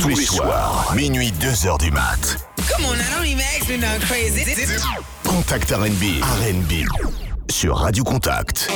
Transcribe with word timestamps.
Tous 0.00 0.08
les 0.08 0.16
soirs, 0.16 0.92
minuit 0.96 1.32
2h 1.40 1.78
du 1.78 1.90
mat. 1.90 2.36
Come 2.56 2.86
on, 2.86 2.94
I 2.94 3.16
don't 3.16 3.26
even 3.26 3.40
ask 3.40 3.68
me 3.68 3.76
no 3.76 3.86
crazy. 4.06 4.44
Contact 5.22 5.70
RB. 5.70 6.20
RB. 6.22 6.84
Sur 7.50 7.76
Radio 7.76 8.02
Contact. 8.02 8.68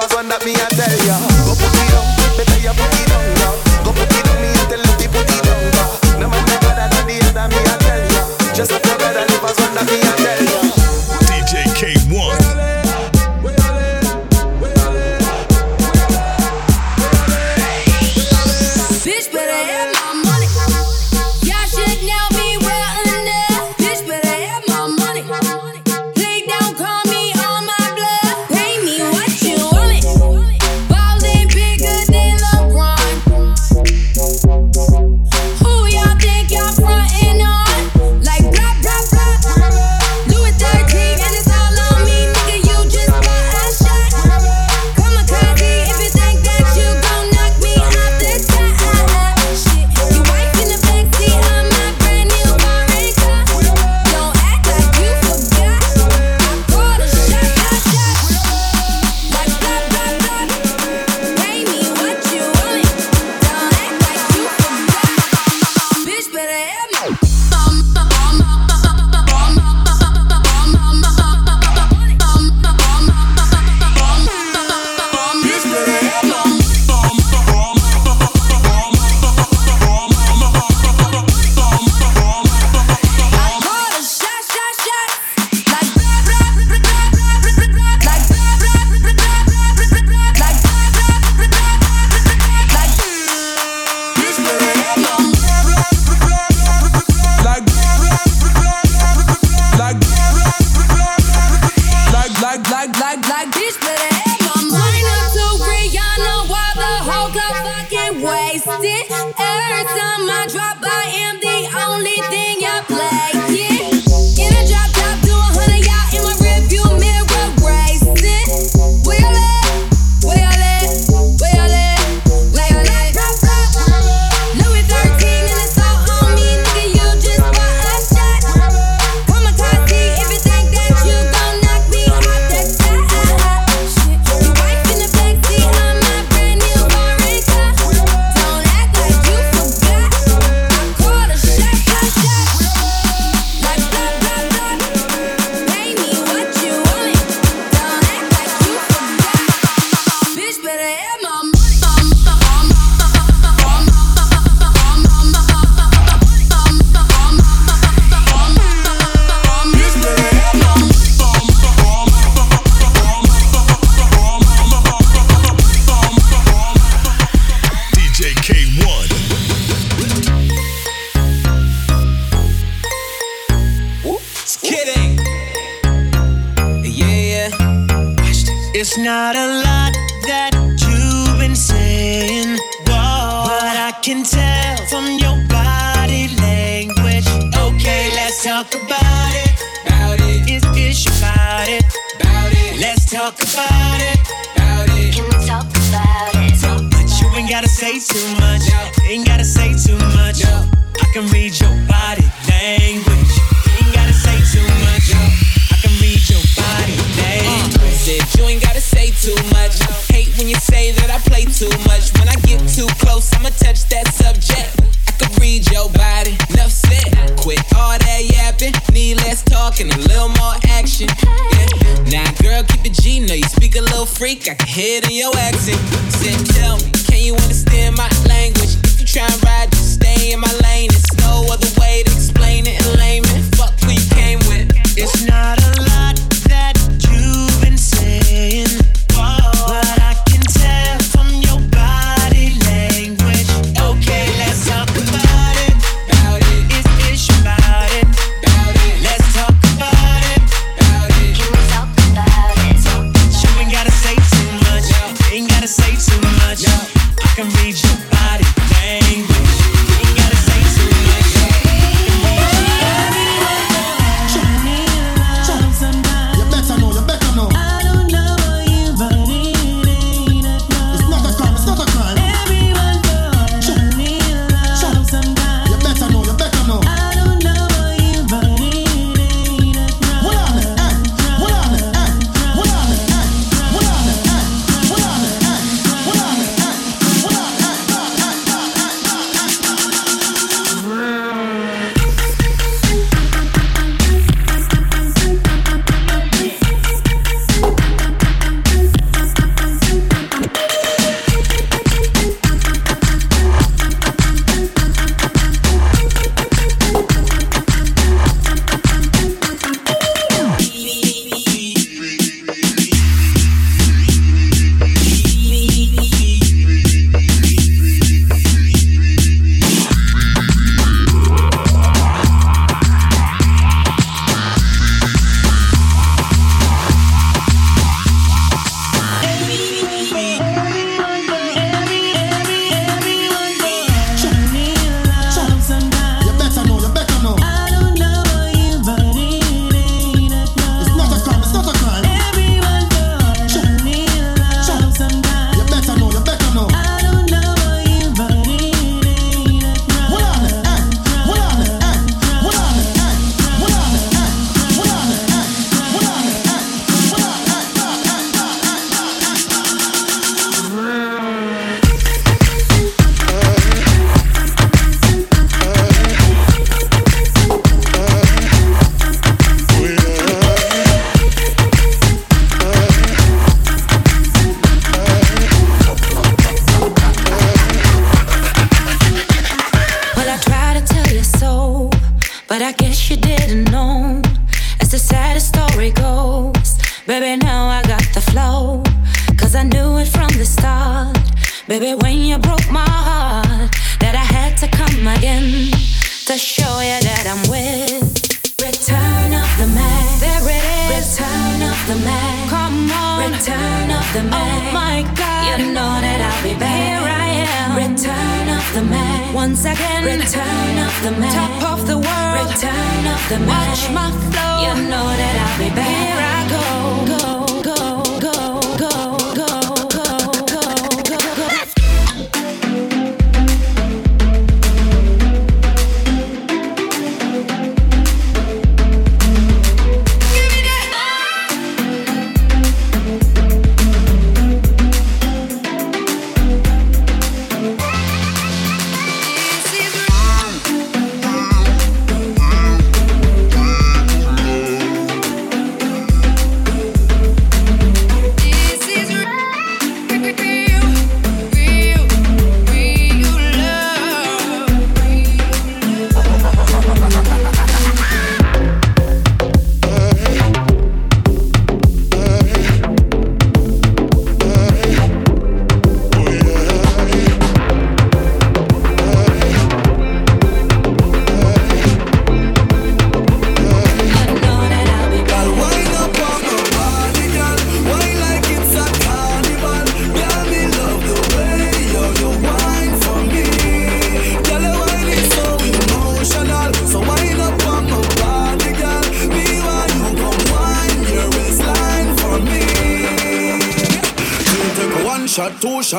Live 0.00 0.12
one 0.16 0.28
that 0.28 0.40
me 0.44 0.56
I 0.56 0.64
tell 0.72 0.96
ya. 1.04 1.16
Go 1.44 1.52
put 1.52 1.76
it 1.76 1.84
down, 1.92 2.04
better 2.36 2.58
you 2.64 2.72
put 2.72 2.96
it 2.96 3.04
down, 3.12 3.24
yo. 3.36 3.48
Go 3.84 3.90
put 3.92 4.08
it 4.08 4.24
down, 4.24 4.40
me 4.40 4.48
I 4.48 4.64
tell 4.72 4.80
you 4.80 4.94
to 4.96 5.06
put 5.12 5.28
it 5.28 5.40
down, 5.44 5.60
yo. 5.76 5.84
No 6.16 6.26
man 6.28 6.40
never 6.48 6.72
better 6.72 6.88
than 6.88 7.04
the 7.04 7.16
other, 7.28 7.46
me 7.52 7.60
I 7.60 7.74
tell 7.84 8.02
ya. 8.08 8.22
Just 8.56 8.72
your 8.72 8.80
brother, 8.80 9.24
live 9.28 9.44
as 9.44 9.56
one 9.60 9.74
that 9.76 9.84
me 9.84 10.00
I 10.00 10.09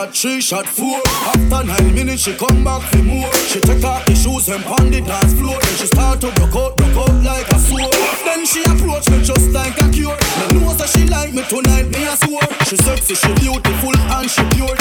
shot 0.02 0.16
three, 0.16 0.42
shot 0.42 0.66
four. 0.66 1.00
After 1.06 1.64
nine 1.68 1.94
minutes, 1.94 2.24
she 2.24 2.34
come 2.34 2.64
back 2.64 2.82
for 2.90 3.04
more. 3.04 3.32
She 3.34 3.60
take 3.60 3.84
off 3.84 4.06
the 4.06 4.16
shoes 4.16 4.50
and 4.50 4.64
pound 4.64 4.94
the 4.94 5.02
dance 5.02 5.34
floor. 5.34 5.60
Then 5.62 5.76
she 5.78 5.86
start 5.86 6.22
to 6.22 6.32
broke 6.32 6.56
out, 6.56 6.76
broke 6.78 6.98
out 6.98 7.24
like 7.24 7.48
a 7.50 7.60
sword. 7.60 7.94
Then 8.26 8.46
she 8.46 8.64
approach 8.64 9.10
me 9.12 9.22
just 9.22 9.50
like 9.52 9.78
a 9.78 9.90
cure. 9.92 10.18
Me 10.50 10.60
know 10.60 10.74
that 10.74 10.90
she 10.90 11.06
like 11.06 11.34
me 11.34 11.44
tonight, 11.44 11.90
me 11.94 12.08
a 12.08 12.18
swore. 12.18 12.42
She 12.66 12.78
sexy, 12.78 13.16
she 13.16 13.34
beautiful, 13.36 13.94
and 14.18 14.30
she 14.30 14.42
pure. 14.58 14.74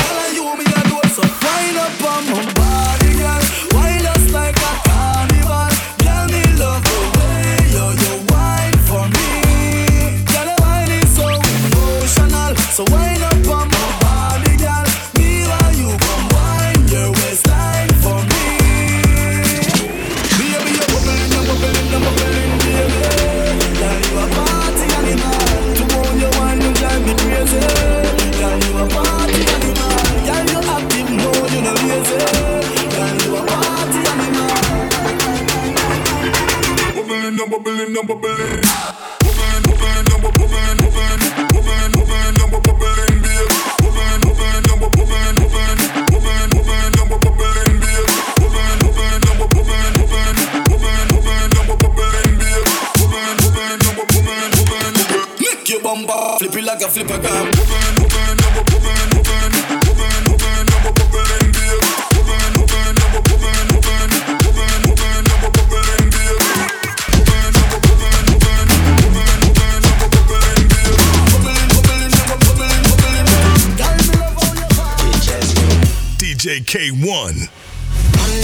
K1. 76.71 77.03
On 77.03 77.41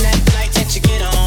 that 0.03 0.19
flight 0.29 0.51
that 0.55 0.75
you 0.75 0.81
get 0.81 1.01
on. 1.01 1.26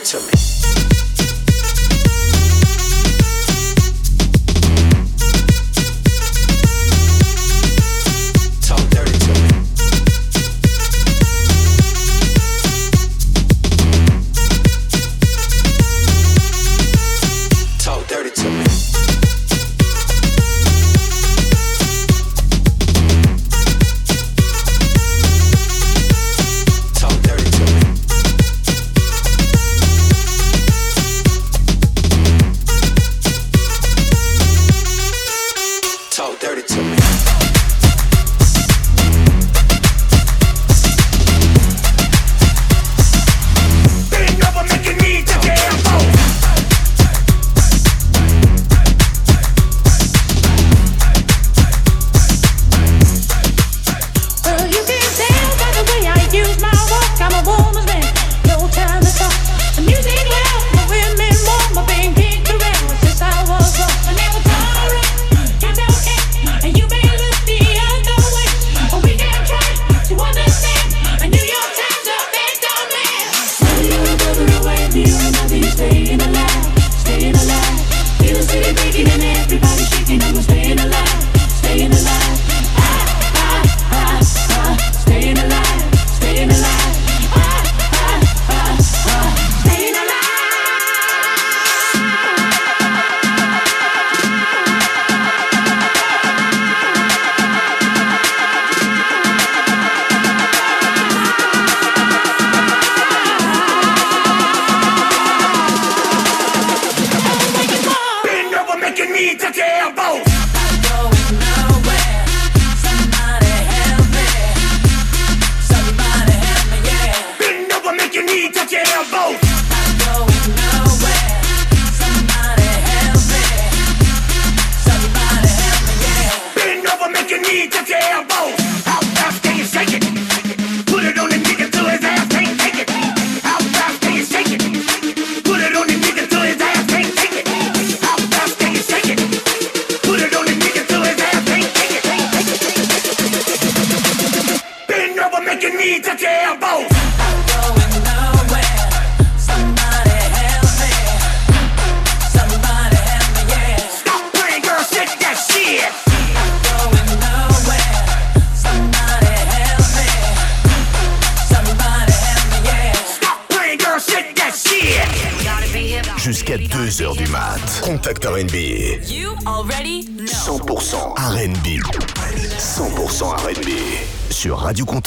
it 0.00 0.06
to 0.06 0.20
me. 0.20 0.39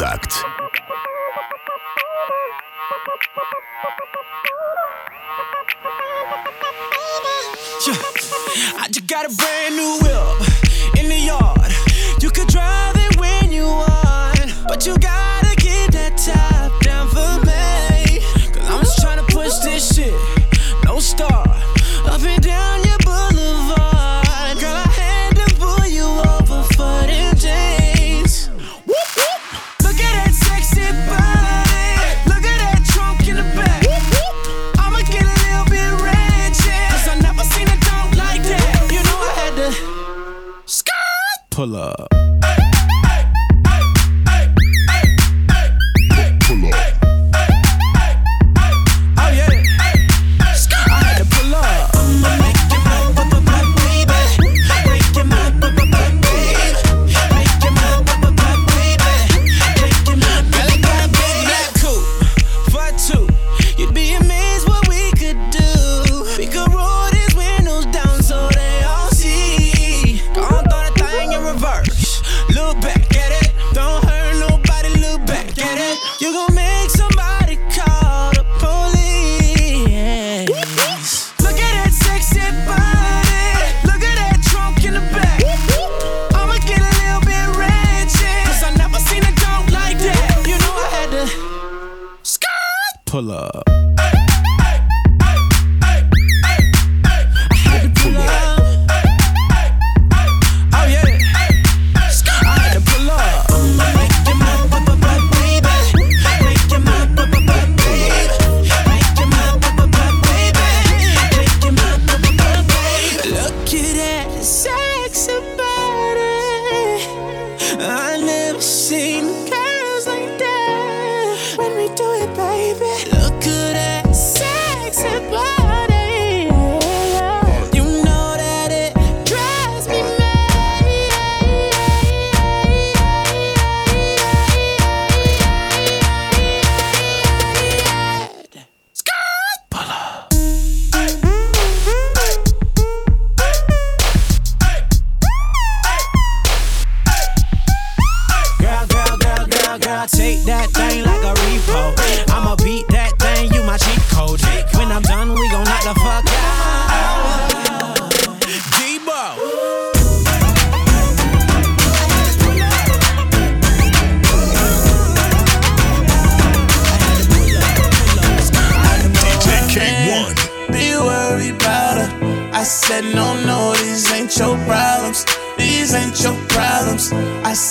Contact. 0.03 0.43
I 8.75 8.87
just 8.91 9.07
got 9.07 9.25
a 9.25 9.33
brand 9.33 9.75
new 9.77 9.99
whip 10.01 10.99
in 10.99 11.07
the 11.07 11.19
yard. 11.25 11.71
You 12.21 12.29
could 12.31 12.49
drive 12.49 12.95
it 12.97 13.17
when 13.17 13.53
you 13.53 13.63
want, 13.63 14.53
but 14.67 14.85
you 14.85 14.97
gotta 14.97 15.22
skirt. 41.83 42.12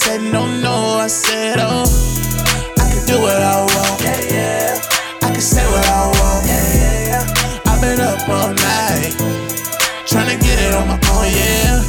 Said, 0.03 0.21
no, 0.33 0.47
no, 0.61 0.99
I 0.99 1.07
said, 1.07 1.59
oh, 1.61 1.87
I 2.83 2.85
can 2.91 3.07
do 3.07 3.23
what 3.23 3.39
I 3.39 3.63
want. 3.63 4.03
Yeah, 4.03 4.35
yeah. 4.35 4.81
I 5.23 5.31
can 5.31 5.41
say 5.41 5.63
what 5.71 5.87
I 5.87 6.03
want. 6.11 6.43
Yeah, 6.43 6.69
yeah, 6.83 6.99
yeah. 7.11 7.71
I've 7.71 7.81
been 7.81 8.01
up 8.01 8.19
all 8.27 8.51
night, 8.51 9.15
trying 10.11 10.27
to 10.35 10.39
get 10.43 10.59
it 10.59 10.75
on 10.75 10.89
my 10.91 10.99
own, 11.15 11.31
yeah. 11.31 11.87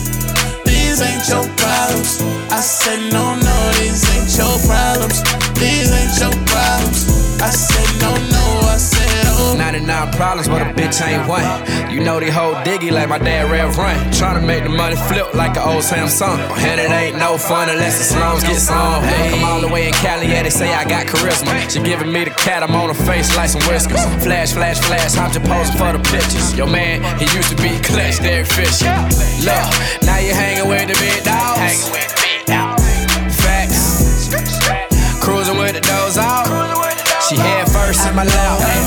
These 0.61 1.01
ain't 1.01 1.25
your 1.25 1.49
problems. 1.57 2.21
I 2.53 2.61
said, 2.61 3.01
no, 3.11 3.33
no, 3.33 3.55
these 3.81 4.05
ain't 4.13 4.29
your 4.37 4.61
problems. 4.69 5.25
These 5.57 5.89
ain't 5.89 6.13
your 6.21 6.35
problems. 6.45 7.09
I 7.41 7.49
said, 7.49 7.89
no, 7.97 8.13
no, 8.13 8.32
99 10.03 10.17
problems, 10.17 10.47
but 10.47 10.61
a 10.61 10.65
bitch 10.73 10.99
ain't 11.05 11.27
one. 11.27 11.43
You 11.91 12.03
know 12.03 12.19
they 12.19 12.29
hold 12.29 12.55
diggy 12.65 12.91
like 12.91 13.09
my 13.09 13.17
dad 13.17 13.49
Rev 13.49 13.77
Run. 13.77 13.95
Tryna 14.11 14.45
make 14.45 14.63
the 14.63 14.69
money 14.69 14.95
flip 14.95 15.33
like 15.33 15.55
an 15.57 15.63
old 15.63 15.83
Samsung. 15.83 16.39
And 16.59 16.79
it 16.79 16.89
ain't 16.89 17.17
no 17.17 17.37
fun 17.37 17.69
unless 17.69 17.97
the 17.97 18.03
slums 18.03 18.43
get 18.43 18.59
some. 18.59 19.03
Come 19.03 19.43
all 19.43 19.61
the 19.61 19.67
way 19.67 19.87
in 19.87 19.93
Cali, 19.93 20.27
yeah, 20.27 20.43
they 20.43 20.49
say 20.49 20.73
I 20.73 20.83
got 20.83 21.07
charisma. 21.07 21.69
She 21.69 21.81
giving 21.81 22.11
me 22.11 22.23
the 22.25 22.31
cat, 22.31 22.63
I'm 22.63 22.75
on 22.75 22.93
her 22.93 23.05
face 23.05 23.35
like 23.37 23.49
some 23.49 23.61
whiskers. 23.69 24.03
Flash, 24.23 24.53
flash, 24.53 24.79
flash, 24.79 25.17
I'm 25.17 25.31
just 25.31 25.45
posing 25.45 25.77
for 25.77 25.91
the 25.93 26.03
pictures. 26.09 26.55
Yo, 26.57 26.65
man, 26.65 27.01
he 27.19 27.25
used 27.35 27.49
to 27.49 27.57
be 27.61 27.79
clutch, 27.79 28.19
Derek 28.19 28.47
Fisher. 28.47 28.91
Look, 29.43 29.63
now 30.03 30.19
you 30.19 30.33
hanging 30.33 30.67
with 30.67 30.87
the 30.87 30.97
big 30.99 31.23
dogs. 31.23 31.59
Hanging 31.59 31.91
with 31.91 32.07
the 32.09 32.19
big 32.21 32.45
dogs. 32.45 32.83
Facts. 33.39 34.29
Cruising 35.23 35.57
with 35.57 35.73
the 35.73 35.81
doors 35.81 36.17
out. 36.17 36.83
She 37.29 37.37
head 37.37 37.69
first 37.71 38.05
in 38.05 38.15
my 38.15 38.25
lap. 38.25 38.82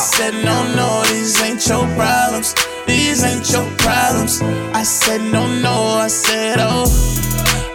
Said 0.00 0.34
no, 0.44 0.74
no, 0.74 1.02
these 1.04 1.42
ain't 1.42 1.66
your 1.66 1.86
problems. 1.94 2.54
These 2.86 3.22
ain't 3.24 3.50
your 3.50 3.68
problems. 3.76 4.40
I 4.72 4.82
said 4.82 5.20
no, 5.20 5.46
no, 5.60 5.74
I 6.00 6.08
said 6.08 6.56
oh, 6.58 6.86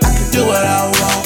I 0.04 0.10
can 0.18 0.32
do 0.32 0.46
what 0.46 0.66
I 0.66 0.86
want. 0.86 1.25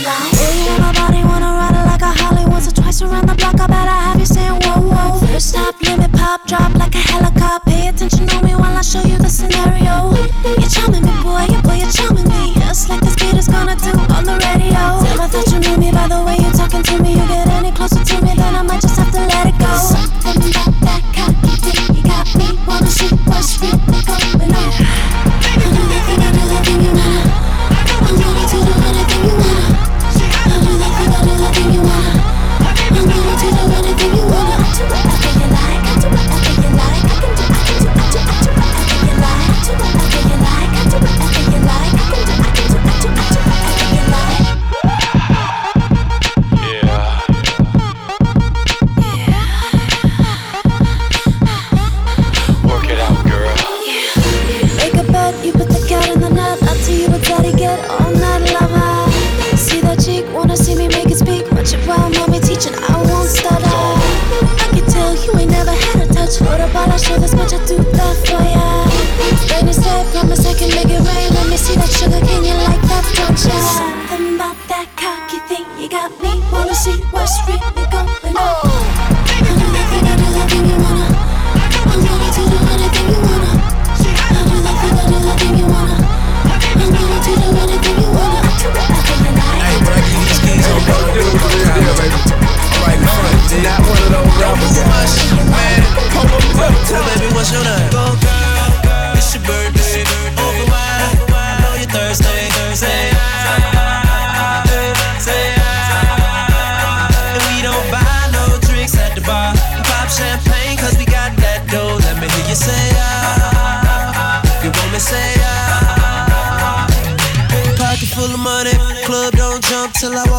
like 0.00 0.31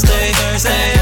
Thursday, 0.00 0.32
Thursday. 0.32 0.96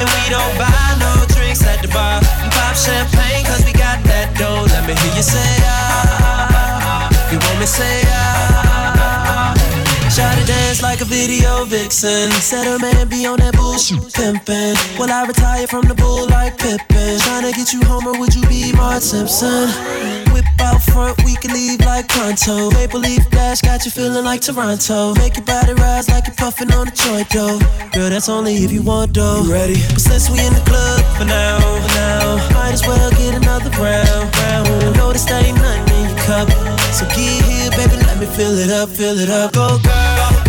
And 0.00 0.08
we 0.12 0.28
don't 0.28 0.58
buy 0.58 0.96
no 1.00 1.24
drinks 1.34 1.64
at 1.64 1.80
the 1.80 1.88
bar. 1.88 2.20
Pop 2.50 2.76
champagne, 2.76 3.44
cause 3.46 3.64
we 3.64 3.72
got 3.72 4.02
that 4.04 4.36
dough. 4.36 4.66
Let 4.68 4.86
me 4.86 4.94
hear 4.94 5.14
you 5.16 5.22
say, 5.22 5.56
ah. 5.64 7.08
You 7.32 7.38
want 7.38 7.60
me 7.60 7.66
say, 7.66 8.02
ah 8.08 8.13
a 11.04 11.06
video 11.06 11.64
vixen. 11.64 12.30
Said 12.32 12.64
her 12.66 12.78
man 12.78 13.08
be 13.08 13.26
on 13.26 13.38
that 13.38 13.54
bullshit 13.54 13.98
pimpin'. 14.12 14.74
Will 14.98 15.10
I 15.10 15.24
retire 15.26 15.66
from 15.66 15.84
the 15.86 15.94
bull 15.94 16.26
like 16.28 16.58
Pippen? 16.58 17.18
Tryna 17.24 17.54
get 17.54 17.72
you 17.72 17.82
home 17.84 18.06
or 18.06 18.18
would 18.18 18.34
you 18.34 18.42
be 18.48 18.72
Mark 18.72 19.02
Simpson? 19.02 19.68
Whip 20.32 20.44
out 20.60 20.82
front, 20.82 21.16
we 21.24 21.36
can 21.36 21.52
leave 21.52 21.80
like 21.80 22.08
pronto. 22.08 22.70
Maple 22.70 23.00
leaf 23.00 23.28
dash 23.30 23.60
got 23.60 23.84
you 23.84 23.90
feeling 23.90 24.24
like 24.24 24.40
Toronto. 24.40 25.14
Make 25.14 25.36
your 25.36 25.44
body 25.44 25.74
rise 25.74 26.08
like 26.08 26.26
you're 26.26 26.36
puffin' 26.36 26.72
on 26.72 26.88
a 26.88 26.94
joint 26.94 27.28
though. 27.30 27.58
Girl, 27.92 28.10
that's 28.10 28.28
only 28.28 28.54
if 28.64 28.72
you 28.72 28.82
want 28.82 29.14
though. 29.14 29.42
You 29.42 29.52
ready? 29.52 29.78
But 29.92 30.00
since 30.00 30.30
we 30.30 30.38
in 30.40 30.52
the 30.52 30.64
club 30.64 31.00
for 31.16 31.24
now, 31.24 31.58
for 31.60 31.94
now, 31.94 32.36
might 32.54 32.72
as 32.72 32.82
well 32.86 33.10
get 33.12 33.34
another 33.34 33.70
round. 33.82 34.28
round. 34.36 34.68
I 34.68 34.92
know 34.96 35.12
this 35.12 35.30
ain't 35.30 35.56
nothing 35.58 35.96
in 35.96 36.08
your 36.08 36.18
cup, 36.24 36.48
so 36.92 37.04
get 37.16 37.44
here, 37.44 37.70
baby, 37.72 37.96
let 38.04 38.18
me 38.18 38.26
fill 38.26 38.56
it 38.58 38.70
up, 38.70 38.88
fill 38.88 39.18
it 39.18 39.30
up. 39.30 39.52
Go 39.52 39.78
girl. 39.78 40.43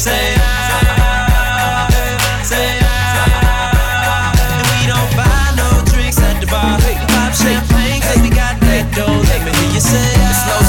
say 0.00 0.36
say. 2.44 2.78
And 4.44 4.66
we 4.72 4.86
don't 4.86 5.12
buy 5.16 5.54
no 5.56 5.82
drinks 5.92 6.18
at 6.20 6.40
the 6.40 6.46
bar. 6.46 6.78
Pop 7.08 7.32
we 8.22 8.28
got 8.28 8.60
that 8.60 8.92
dough. 8.94 9.06
Let 9.06 9.40
me 9.44 9.52
hear 9.56 9.72
you 9.72 9.80
say 9.80 10.12
Slow 10.44 10.65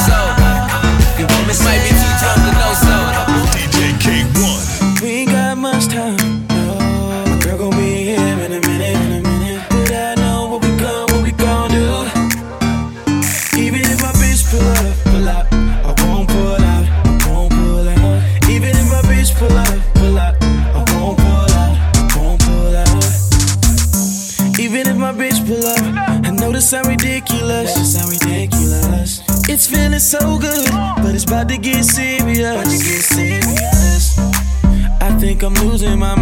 I'm 35.48 35.54
losing 35.54 35.98
my 35.98 36.17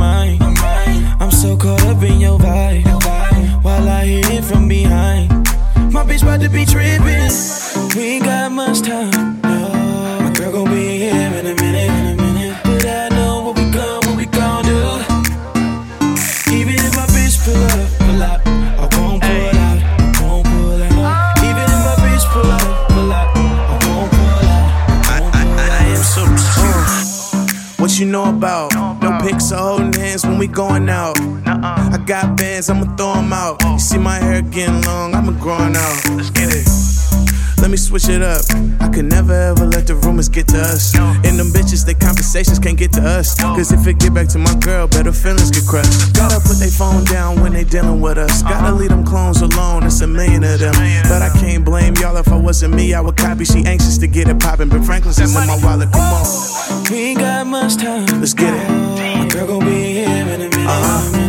I'ma 32.70 32.96
throw 32.96 33.16
them 33.16 33.34
out. 33.34 33.62
You 33.64 33.80
see 33.80 33.98
my 33.98 34.16
hair 34.16 34.42
getting 34.42 34.82
long, 34.84 35.14
I'ma 35.14 35.32
growing 35.40 35.76
out. 35.76 36.10
Let's 36.18 36.30
get 36.30 36.50
it. 36.50 36.68
Let 37.62 37.72
me 37.72 37.78
switch 37.78 38.10
it 38.10 38.22
up. 38.22 38.46
I 38.80 38.90
could 38.90 39.06
never 39.06 39.34
ever 39.34 39.66
let 39.66 39.88
the 39.88 39.96
rumors 39.96 40.30
get 40.30 40.48
to 40.50 40.60
us. 40.60 40.96
And 40.96 41.40
them 41.40 41.48
bitches, 41.48 41.86
their 41.86 41.96
conversations 41.96 42.60
can't 42.60 42.78
get 42.78 42.92
to 42.94 43.02
us. 43.02 43.40
Cause 43.40 43.72
if 43.72 43.88
it 43.88 44.00
get 44.00 44.14
back 44.14 44.28
to 44.30 44.38
my 44.40 44.54
girl, 44.60 44.88
better 44.88 45.12
feelings 45.12 45.52
get 45.52 45.66
crushed. 45.66 46.14
Gotta 46.14 46.40
put 46.40 46.58
their 46.58 46.70
phone 46.70 47.04
down 47.06 47.42
when 47.42 47.54
they 47.54 47.64
dealing 47.64 48.02
with 48.02 48.18
us. 48.18 48.44
Uh-huh. 48.44 48.52
Gotta 48.52 48.76
leave 48.76 48.90
them 48.90 49.06
clones 49.06 49.42
alone, 49.42 49.84
it's 49.84 50.02
a 50.02 50.08
million 50.08 50.44
of 50.44 50.60
them. 50.60 50.74
But 51.10 51.22
I 51.22 51.30
can't 51.40 51.66
blame 51.66 51.96
y'all 51.96 52.18
if 52.18 52.30
I 52.30 52.38
wasn't 52.38 52.76
me, 52.76 52.94
I 52.94 53.02
would 53.02 53.18
copy. 53.18 53.46
She 53.46 53.66
anxious 53.66 53.98
to 54.00 54.08
get 54.08 54.28
it 54.28 54.40
poppin', 54.40 54.70
but 54.70 54.84
Franklin's 54.84 55.20
is 55.20 55.36
in 55.36 55.48
my 55.48 55.58
wallet. 55.64 55.92
Come 55.92 56.02
on. 56.02 56.92
We 56.92 56.98
ain't 56.98 57.20
got 57.20 57.48
much 57.48 57.78
time. 57.78 58.06
Let's 58.20 58.34
get 58.34 58.54
it. 58.54 58.70
My 59.18 59.28
girl 59.28 59.48
gon' 59.48 59.66
be 59.66 59.94
here 59.94 60.08
in 60.08 60.42
a 60.42 60.50
minute. 60.50 60.68
Uh-huh. 60.68 61.25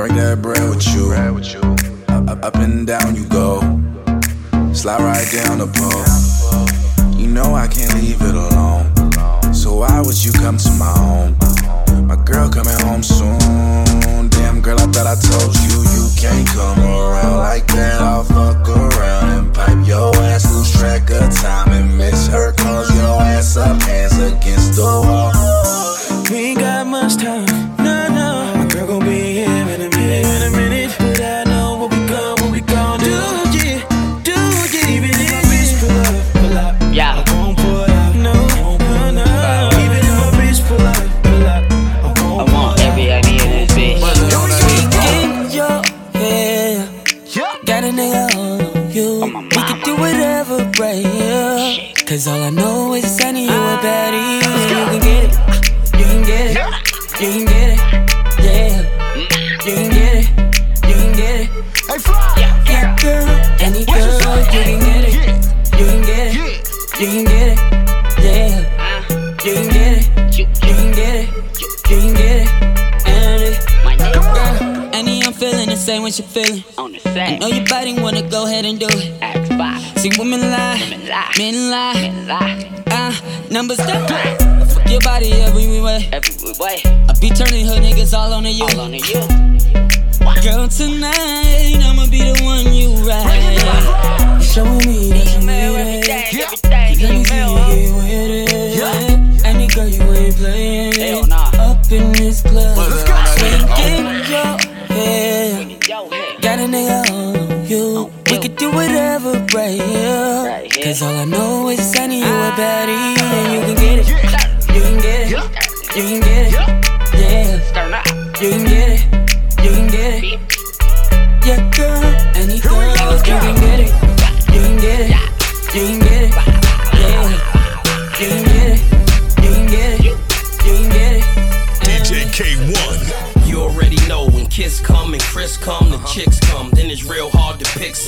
Break 0.00 0.12
that 0.14 0.40
bread 0.40 0.70
with 0.70 0.86
you. 0.94 1.12
Up, 2.08 2.26
up, 2.30 2.42
up 2.42 2.54
and 2.54 2.86
down 2.86 3.14
you 3.14 3.28
go, 3.28 3.60
slide 4.72 5.02
right 5.02 5.28
down 5.30 5.58
the 5.58 5.68
pole. 5.76 7.18
You 7.20 7.26
know 7.26 7.54
I 7.54 7.66
can't 7.66 7.92
leave 7.96 8.22
it 8.22 8.34
alone, 8.34 9.52
so 9.52 9.74
why 9.74 10.00
would 10.00 10.24
you 10.24 10.32
come 10.32 10.56
to 10.56 10.70
my 10.78 10.86
home? 10.86 11.36
My 12.06 12.16
girl 12.24 12.48
coming 12.48 12.80
home 12.80 13.02
soon. 13.02 13.59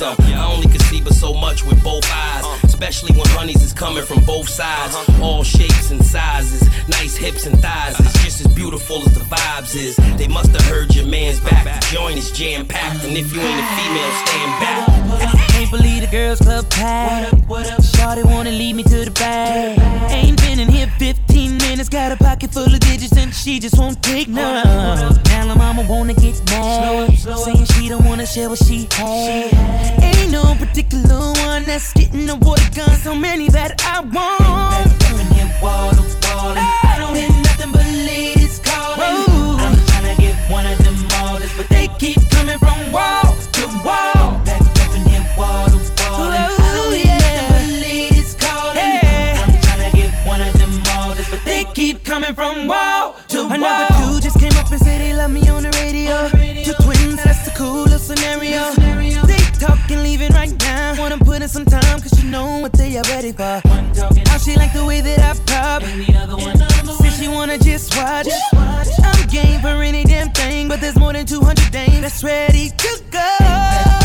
Some. 0.03 0.15
I 0.19 0.45
only 0.53 0.67
can 0.67 0.81
see 0.81 1.01
but 1.01 1.13
so 1.13 1.33
much 1.33 1.63
with 1.63 1.81
both 1.81 2.03
eyes, 2.11 2.43
especially 2.63 3.13
when 3.17 3.25
honeys 3.29 3.63
is 3.63 3.73
coming 3.73 4.03
from 4.03 4.23
both 4.25 4.49
sides. 4.49 4.93
All 5.21 5.43
shapes 5.43 5.91
and 5.91 6.03
sizes, 6.03 6.63
nice 6.89 7.15
hips 7.15 7.45
and 7.45 7.57
thighs. 7.61 7.97
It's 7.99 8.23
just 8.23 8.45
as 8.45 8.53
beautiful 8.53 8.97
as 8.97 9.13
the 9.13 9.23
vibes 9.33 9.75
is. 9.75 9.95
They 10.17 10.27
must 10.27 10.51
have 10.51 10.65
heard 10.65 10.93
your 10.93 11.07
man's 11.07 11.39
back. 11.39 11.63
The 11.63 11.95
joint 11.95 12.17
is 12.17 12.31
jam 12.31 12.67
packed, 12.67 13.05
and 13.05 13.15
if 13.17 13.33
you 13.33 13.39
ain't 13.39 13.59
a 13.59 13.69
female, 13.77 14.11
stand 14.25 14.51
back. 14.63 15.42
Can't 15.63 15.77
believe 15.77 16.01
the 16.01 16.07
girls 16.07 16.39
club 16.39 16.69
packed. 16.69 17.47
What 17.47 17.71
up, 17.71 17.79
what 17.79 17.87
Shawty 17.95 18.25
wanna 18.25 18.51
lead 18.51 18.75
me 18.75 18.83
to 18.83 19.05
the 19.05 19.11
bag. 19.11 19.79
Ain't 20.11 20.37
been 20.41 20.59
in 20.59 20.67
here 20.67 20.87
15 20.99 21.55
minutes, 21.55 21.87
got 21.87 22.11
a 22.11 22.17
pocket 22.17 22.51
full 22.51 22.65
of 22.65 22.79
digits 22.81 23.15
and 23.15 23.33
she 23.33 23.59
just 23.61 23.77
won't 23.79 24.03
take 24.03 24.27
none. 24.27 24.65
Now 25.23 25.47
the 25.47 25.55
mama 25.55 25.85
wanna 25.87 26.15
get 26.15 26.35
mad, 26.51 27.17
saying 27.17 27.63
she 27.75 27.87
don't 27.87 28.03
wanna 28.03 28.25
share 28.25 28.49
what 28.49 28.59
she 28.59 28.89
had. 28.91 29.53
Ain't 30.03 30.31
no 30.31 30.53
particular 30.55 31.31
one 31.47 31.63
that's 31.63 31.93
getting 31.93 32.25
the 32.25 32.35
water 32.35 32.69
gun, 32.75 32.97
so 32.97 33.15
many 33.15 33.47
that 33.47 33.81
I 33.85 34.01
want. 34.01 34.43
I 36.59 36.95
don't 36.99 37.15
hear 37.15 37.29
nothing 37.29 37.71
but 37.71 37.85
ladies 37.85 38.59
calling. 38.59 38.99
I'm 39.63 39.75
tryna 39.87 40.17
get 40.17 40.35
one 40.51 40.65
of 40.65 40.77
them 40.83 40.97
orders, 41.23 41.53
but 41.55 41.69
they 41.69 41.87
keep 41.99 42.19
coming 42.31 42.59
from 42.59 42.91
wall 42.91 43.33
to 43.53 43.67
wall. 43.85 44.22
From 52.43 52.67
wall 52.67 53.15
to 53.29 53.43
wall. 53.43 53.53
Another 53.53 53.87
dude 53.99 54.23
just 54.23 54.39
came 54.39 54.51
up 54.53 54.69
and 54.69 54.81
said 54.81 54.99
he 55.01 55.13
love 55.13 55.31
me 55.31 55.47
on 55.49 55.63
the 55.63 55.71
radio. 55.83 56.27
Two 56.65 56.75
twins, 56.83 57.23
that's 57.23 57.45
the 57.45 57.53
coolest 57.55 58.07
scenario. 58.07 58.71
They 59.31 59.37
talking, 59.59 60.03
leaving 60.03 60.31
right 60.33 60.53
now. 60.59 60.95
Wanna 60.99 61.17
put 61.17 61.41
in 61.41 61.47
some 61.47 61.65
time, 61.65 62.01
cause 62.01 62.21
you 62.21 62.29
know 62.29 62.59
what 62.59 62.73
they 62.73 62.97
are 62.97 63.07
ready 63.15 63.31
for. 63.31 63.61
How 64.29 64.37
she 64.37 64.55
like 64.55 64.73
the 64.73 64.85
way 64.85 64.99
that 65.01 65.19
I 65.19 65.33
pop. 65.51 65.83
And 65.83 66.01
the 66.01 66.15
other 66.17 66.37
Said 67.01 67.13
she 67.13 67.27
wanna 67.27 67.57
just 67.57 67.95
watch. 67.95 68.27
I'm 68.53 69.27
game 69.27 69.61
for 69.61 69.81
any 69.81 70.03
damn 70.03 70.29
thing, 70.31 70.67
but 70.67 70.81
there's 70.81 70.97
more 70.97 71.13
than 71.13 71.25
200 71.25 71.71
dames 71.71 72.01
that's 72.01 72.23
ready 72.23 72.69
to 72.69 73.01
go. 73.09 74.02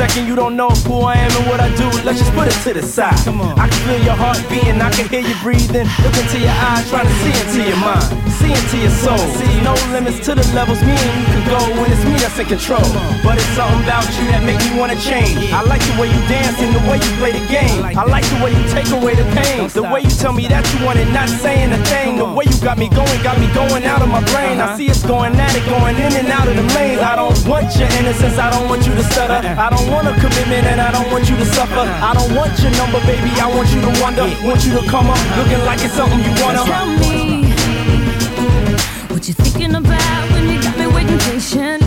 Second 0.00 0.26
you 0.26 0.34
don't 0.34 0.56
know 0.56 0.70
who 0.88 1.00
I 1.00 1.12
am 1.12 1.30
and 1.36 1.46
what 1.46 1.60
I 1.60 1.68
do. 1.76 1.84
Let's 2.08 2.18
just 2.18 2.32
put 2.32 2.48
it 2.48 2.56
to 2.64 2.72
the 2.72 2.82
side. 2.82 3.20
Come 3.22 3.42
on. 3.42 3.52
I 3.58 3.68
can 3.68 3.80
feel 3.86 4.02
your 4.02 4.16
heart 4.16 4.40
beating, 4.48 4.80
I 4.80 4.88
can 4.96 5.06
hear 5.12 5.20
you 5.20 5.36
breathing. 5.42 5.86
Look 6.00 6.16
into 6.16 6.40
your 6.40 6.56
eyes, 6.72 6.88
trying 6.88 7.04
to 7.04 7.16
see 7.20 7.34
into 7.36 7.68
your 7.68 7.76
mind, 7.76 8.08
see 8.40 8.52
into 8.52 8.76
your 8.80 8.94
soul. 9.04 9.20
See 9.36 9.60
no 9.60 9.76
limits 9.92 10.24
to 10.26 10.34
the 10.34 10.44
levels 10.56 10.80
me 10.82 10.96
and 10.96 11.12
you 11.20 11.26
can 11.28 11.44
go 11.52 11.60
when 11.76 11.92
it's 11.92 12.04
me 12.08 12.16
that's 12.16 12.38
in 12.40 12.46
control. 12.48 12.84
But 13.20 13.36
it's 13.36 13.52
something 13.52 13.84
about 13.84 14.08
you 14.16 14.24
that 14.32 14.42
make 14.42 14.58
me 14.64 14.72
wanna 14.80 14.96
change. 14.96 15.52
I 15.52 15.60
like 15.68 15.84
the 15.84 15.94
way 16.00 16.08
you 16.08 16.20
dance 16.26 16.56
and 16.58 16.72
the 16.72 16.82
way 16.88 16.96
you 16.96 17.10
play 17.20 17.32
the 17.36 17.44
game. 17.52 17.84
I 17.84 18.04
like 18.08 18.24
the 18.32 18.40
way 18.40 18.50
you 18.56 18.64
take 18.72 18.88
away 18.90 19.14
the 19.14 19.28
pain. 19.36 19.68
The 19.68 19.84
way 19.84 20.00
you 20.00 20.12
tell 20.16 20.32
me 20.32 20.48
that 20.48 20.64
you 20.72 20.78
want 20.84 20.98
it, 20.98 21.08
not 21.12 21.28
saying 21.28 21.72
a 21.72 21.80
thing. 21.92 22.16
The 22.16 22.24
way 22.24 22.48
you 22.48 22.58
got 22.64 22.78
me 22.80 22.88
going, 22.88 23.20
got 23.22 23.36
me 23.38 23.48
going 23.52 23.84
out 23.84 24.00
of 24.00 24.08
my 24.08 24.24
brain. 24.32 24.58
I 24.58 24.72
uh-huh. 24.72 24.76
see 24.76 24.88
it's 24.88 25.04
going 25.04 25.36
at 25.36 25.54
it, 25.54 25.64
going 25.68 25.96
in 26.00 26.12
and 26.16 26.28
out 26.32 26.48
of 26.48 26.56
the 26.56 26.66
lanes. 26.74 27.00
I 27.00 27.16
don't 27.16 27.36
want 27.46 27.68
your 27.76 27.90
innocence, 28.00 28.38
I 28.38 28.48
don't 28.50 28.68
want 28.68 28.86
you 28.86 28.94
to 28.96 29.04
stutter. 29.12 29.44
Uh-huh. 29.44 29.66
I 29.66 29.68
don't 29.68 29.88
want 29.92 30.08
a 30.08 30.14
commitment 30.16 30.64
and 30.64 30.80
I 30.80 30.90
don't 30.90 31.10
want 31.12 31.28
you 31.28 31.36
to 31.36 31.46
suffer. 31.52 31.84
Uh-huh. 31.84 32.08
I 32.08 32.12
don't 32.16 32.32
want 32.34 32.56
your 32.62 32.72
number, 32.80 33.00
baby, 33.04 33.30
I 33.36 33.48
want 33.52 33.68
you 33.74 33.80
to 33.84 33.92
wonder. 34.00 34.24
Want 34.46 34.64
you 34.64 34.72
to 34.80 34.82
come 34.88 35.10
up 35.10 35.20
looking 35.36 35.60
like 35.68 35.82
it's 35.84 35.94
something 35.94 36.20
you 36.20 36.32
wanna. 36.42 36.64
Tell 36.64 36.86
me 36.86 37.19
you 39.60 39.68
about 39.68 40.30
when 40.32 40.48
you 40.48 40.62
got 40.62 40.78
me 40.78 40.86
waiting 40.86 41.18
patiently. 41.18 41.79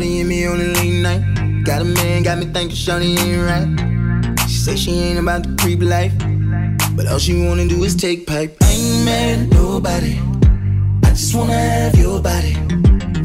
Shawty 0.00 0.20
and 0.20 0.28
me 0.30 0.46
on 0.46 0.58
late 0.72 1.02
night. 1.02 1.64
Got 1.64 1.82
a 1.82 1.84
man, 1.84 2.22
got 2.22 2.38
me 2.38 2.46
thinking 2.46 2.74
Shawty 2.74 3.18
ain't 3.18 3.42
right. 3.44 4.48
She 4.48 4.56
say 4.56 4.74
she 4.74 4.92
ain't 4.92 5.18
about 5.18 5.58
creep 5.58 5.82
life. 5.82 6.14
But 6.96 7.06
all 7.06 7.18
she 7.18 7.46
wanna 7.46 7.68
do 7.68 7.84
is 7.84 7.94
take 7.94 8.26
pipe. 8.26 8.56
I 8.62 8.70
ain't 8.70 9.04
mad 9.04 9.38
at 9.40 9.48
nobody. 9.48 10.18
I 11.04 11.10
just 11.10 11.34
wanna 11.34 11.52
have 11.52 11.96
your 11.96 12.18
body. 12.18 12.54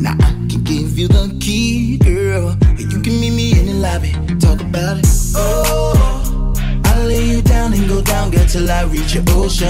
Now 0.03 0.17
I 0.19 0.31
can 0.49 0.63
give 0.65 0.99
you 0.99 1.07
the 1.07 1.37
key, 1.39 1.97
girl. 1.97 2.57
And 2.61 2.91
you 2.91 2.99
can 2.99 3.21
meet 3.21 3.31
me 3.31 3.57
in 3.57 3.67
the 3.67 3.73
lobby. 3.75 4.11
Talk 4.37 4.59
about 4.59 4.97
it. 4.97 5.05
Oh, 5.33 6.53
I'll 6.87 7.05
lay 7.05 7.23
you 7.23 7.41
down 7.41 7.73
and 7.73 7.87
go 7.87 8.01
down, 8.01 8.31
girl, 8.31 8.45
till 8.47 8.69
I 8.69 8.83
reach 8.83 9.15
your 9.15 9.23
ocean. 9.29 9.69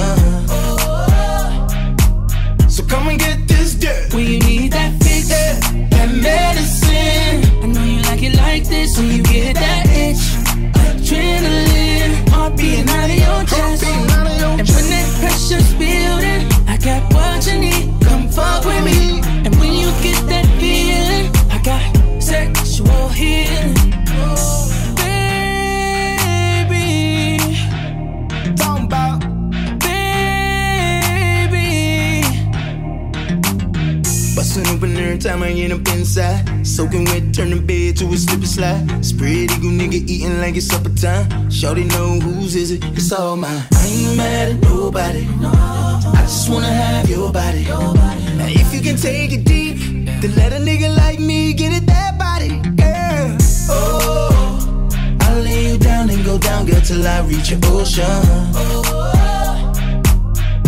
So 2.68 2.84
come 2.84 3.10
and 3.10 3.20
get 3.20 3.48
this 3.48 3.76
dirt. 3.76 4.12
Need 4.12 4.55
it 8.98 9.04
like 9.04 9.04
this 9.04 9.04
when 9.04 9.12
you 9.12 9.24
get 9.24 9.56
that 9.56 9.86
itch. 9.90 10.36
Adrenaline, 10.76 12.30
heart 12.30 12.56
beating 12.58 12.90
out 12.90 13.10
of 13.10 13.16
your 13.16 13.44
chest. 13.46 13.84
And 13.84 14.68
when 14.68 14.90
that 14.90 15.08
pressure's 15.20 15.74
building, 15.74 16.48
I 16.68 16.78
got 16.78 17.14
what 17.14 17.46
you 17.48 17.60
need. 17.60 17.94
Come 18.04 18.30
fuck 18.30 18.66
with 18.66 18.84
me. 18.84 19.22
And 19.46 19.56
when 19.60 19.74
you 19.74 19.92
get 20.02 20.26
that 20.28 20.46
feeling, 20.60 21.32
I 21.52 21.60
got 21.64 21.82
sexual 22.22 23.10
healing. 23.10 23.74
Baby, 26.66 27.40
Talking 28.56 28.86
about 28.86 29.20
baby. 29.80 31.04
Bustin' 34.36 34.68
open 34.68 34.98
every 34.98 35.18
time 35.20 35.44
I 35.44 35.54
get 35.54 35.72
up 35.72 35.88
inside. 35.90 36.55
Soaking 36.76 37.06
wet, 37.06 37.34
turn 37.34 37.52
the 37.52 37.62
bed 37.62 37.96
to 38.00 38.06
a 38.08 38.18
slippery 38.18 38.48
slide. 38.48 38.84
Spread 39.00 39.50
eagle 39.50 39.72
nigga 39.72 39.94
eating 39.94 40.42
like 40.42 40.58
it's 40.58 40.68
supper 40.68 40.90
time. 40.90 41.50
Shorty 41.50 41.86
know 41.86 42.20
whose 42.20 42.54
is 42.54 42.72
it, 42.72 42.84
it's 42.98 43.14
all 43.14 43.38
mine. 43.38 43.64
I 43.72 43.86
ain't 43.88 44.18
mad 44.18 44.52
at 44.52 44.62
nobody. 44.62 45.26
I 45.42 46.24
just 46.24 46.50
wanna 46.50 46.68
have 46.68 47.10
your 47.10 47.32
body. 47.32 47.64
Now 47.64 48.48
if 48.50 48.74
you 48.74 48.82
can 48.82 48.98
take 48.98 49.32
it 49.32 49.46
deep, 49.46 49.78
then 50.20 50.36
let 50.36 50.52
a 50.52 50.58
nigga 50.58 50.94
like 50.98 51.18
me 51.18 51.54
get 51.54 51.72
it 51.72 51.86
that 51.86 52.20
body, 52.20 52.60
girl. 52.76 53.38
Oh, 53.70 54.90
I'll 55.22 55.42
lay 55.44 55.72
you 55.72 55.78
down 55.78 56.10
and 56.10 56.26
go 56.26 56.38
down, 56.38 56.66
girl, 56.66 56.82
till 56.82 57.08
I 57.08 57.22
reach 57.22 57.52
your 57.52 57.60
ocean. 57.72 58.04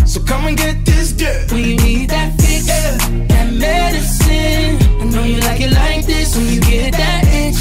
So 0.08 0.22
come 0.24 0.47
and 0.47 0.55
get 0.55 0.86
this 0.86 1.12
dirt. 1.12 1.51
You 1.51 1.76
need 1.76 2.12
that 2.12 2.39
fix, 2.39 2.66
that 2.66 3.51
medicine. 3.51 4.86
Know 5.18 5.24
you 5.24 5.39
like 5.39 5.59
it 5.61 5.72
like 5.72 6.05
this 6.05 6.38
when 6.38 6.45
you 6.45 6.61
get 6.61 6.93
that 6.93 7.26
itch. 7.26 7.57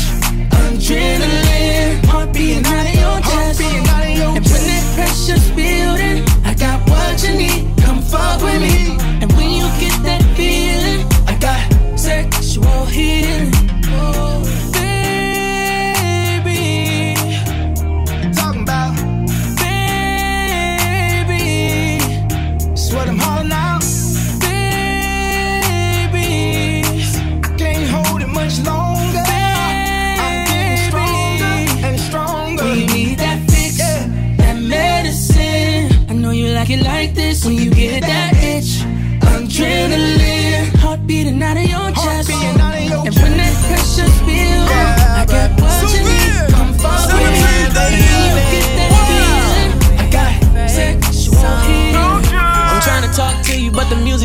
Adrenaline, 0.52 2.04
heart 2.04 2.30
beating 2.34 2.66
out 2.66 2.84
of 2.84 2.94
your 2.94 3.18
chest. 3.24 3.62
And 3.62 4.44
when 4.44 4.64
that 4.68 4.84
pressure's 4.94 5.48
building, 5.56 6.20
I 6.44 6.52
got 6.52 6.86
what 6.86 7.16
you 7.24 7.32
need. 7.34 7.72
Come 7.80 8.02
fuck 8.02 8.42
with 8.42 8.60
me. 8.60 8.98
And 9.22 9.32
when 9.32 9.48
you 9.52 9.65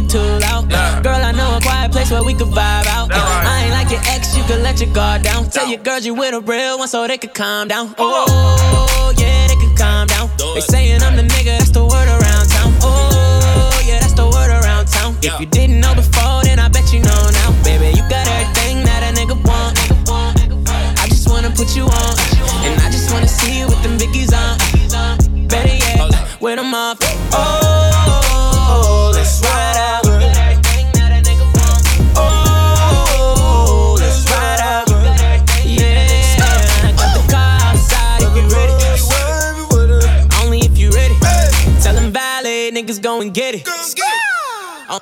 music 0.02 0.12
too 0.12 0.40
loud. 0.40 0.70
Girl, 1.04 1.16
I 1.16 1.32
know 1.32 1.58
a 1.58 1.62
quiet 1.62 1.92
place 1.92 2.12
where 2.12 2.24
we 2.24 2.34
could 2.34 2.48
vibe 2.48 2.88
out. 2.88 3.12
I 3.12 3.64
ain't 3.64 3.72
like 3.72 3.92
your 3.92 4.02
ex, 4.08 4.36
you 4.38 4.44
could 4.44 4.62
let 4.62 4.80
your 4.80 4.94
guard 4.94 5.24
down. 5.24 5.50
Tell 5.50 5.68
your 5.68 5.80
girls 5.80 6.06
you 6.06 6.14
with 6.14 6.34
a 6.34 6.42
real 6.42 6.80
one 6.80 6.88
so 6.88 7.08
they 7.08 7.18
could 7.18 7.34
calm 7.34 7.68
down. 7.68 7.94
Oh, 7.98 9.14
yeah, 9.18 9.48
they 9.48 9.56
could 9.56 9.78
calm 9.78 10.08
down. 10.08 10.30
They 10.38 10.62
saying 10.62 11.02
I'm 11.02 11.16
the 11.16 11.24
nigga, 11.24 11.58
that's 11.58 11.72
the 11.72 11.84
word 11.84 12.08
around 12.08 12.50
town. 12.50 12.74
Oh, 12.82 13.84
yeah, 13.86 14.00
that's 14.00 14.14
the 14.14 14.26
word 14.26 14.50
around 14.50 14.88
town. 14.88 15.18
If 15.22 15.40
you 15.40 15.46
didn't 15.46 15.80
know 15.80 15.94
before, 15.96 16.44
then 16.44 16.60
I 16.60 16.70
bet 16.70 16.94
you 16.94 17.00
know 17.02 17.30
now. 17.32 17.64
Baby, 17.64 17.98
you 17.98 18.04
got 18.10 18.28
everything 18.28 18.84
that 18.84 19.04
a 19.04 19.12
nigga 19.14 19.36
want. 19.46 19.78
I 21.00 21.08
just 21.08 21.30
wanna 21.30 21.52
put 21.52 21.76
you 21.76 21.84
on. 21.84 22.14
And 22.66 22.80
I 22.82 22.90
just 22.92 23.12
wanna 23.12 23.28
see 23.28 23.60
you 23.60 23.66
with 23.68 23.82
them 23.84 23.98
biggies 23.98 24.34
on. 24.34 24.58
Better 25.48 25.76
yet, 25.76 26.42
with 26.42 26.56
them 26.56 26.74
off. 26.74 26.98
Oh, 27.34 27.61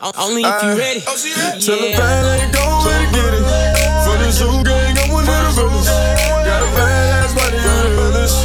Only 0.01 0.43
if 0.47 0.63
you 0.63 0.79
ready. 0.79 1.03
Oh, 1.07 1.15
Tell 1.59 1.75
the 1.75 1.91
valet 1.91 2.47
go 2.55 2.63
and 2.87 3.11
get 3.11 3.33
it. 3.35 3.43
For 4.07 4.15
the 4.15 4.31
zoo 4.31 4.63
gang, 4.63 4.95
I'm 4.95 5.11
one 5.11 5.27
of 5.27 5.43
the 5.43 5.51
villains. 5.59 5.87
Got 5.87 6.63
a 6.63 6.69
badass 6.71 7.35
body 7.35 7.59
on 7.59 7.83
the 7.83 7.91
village. 7.99 8.35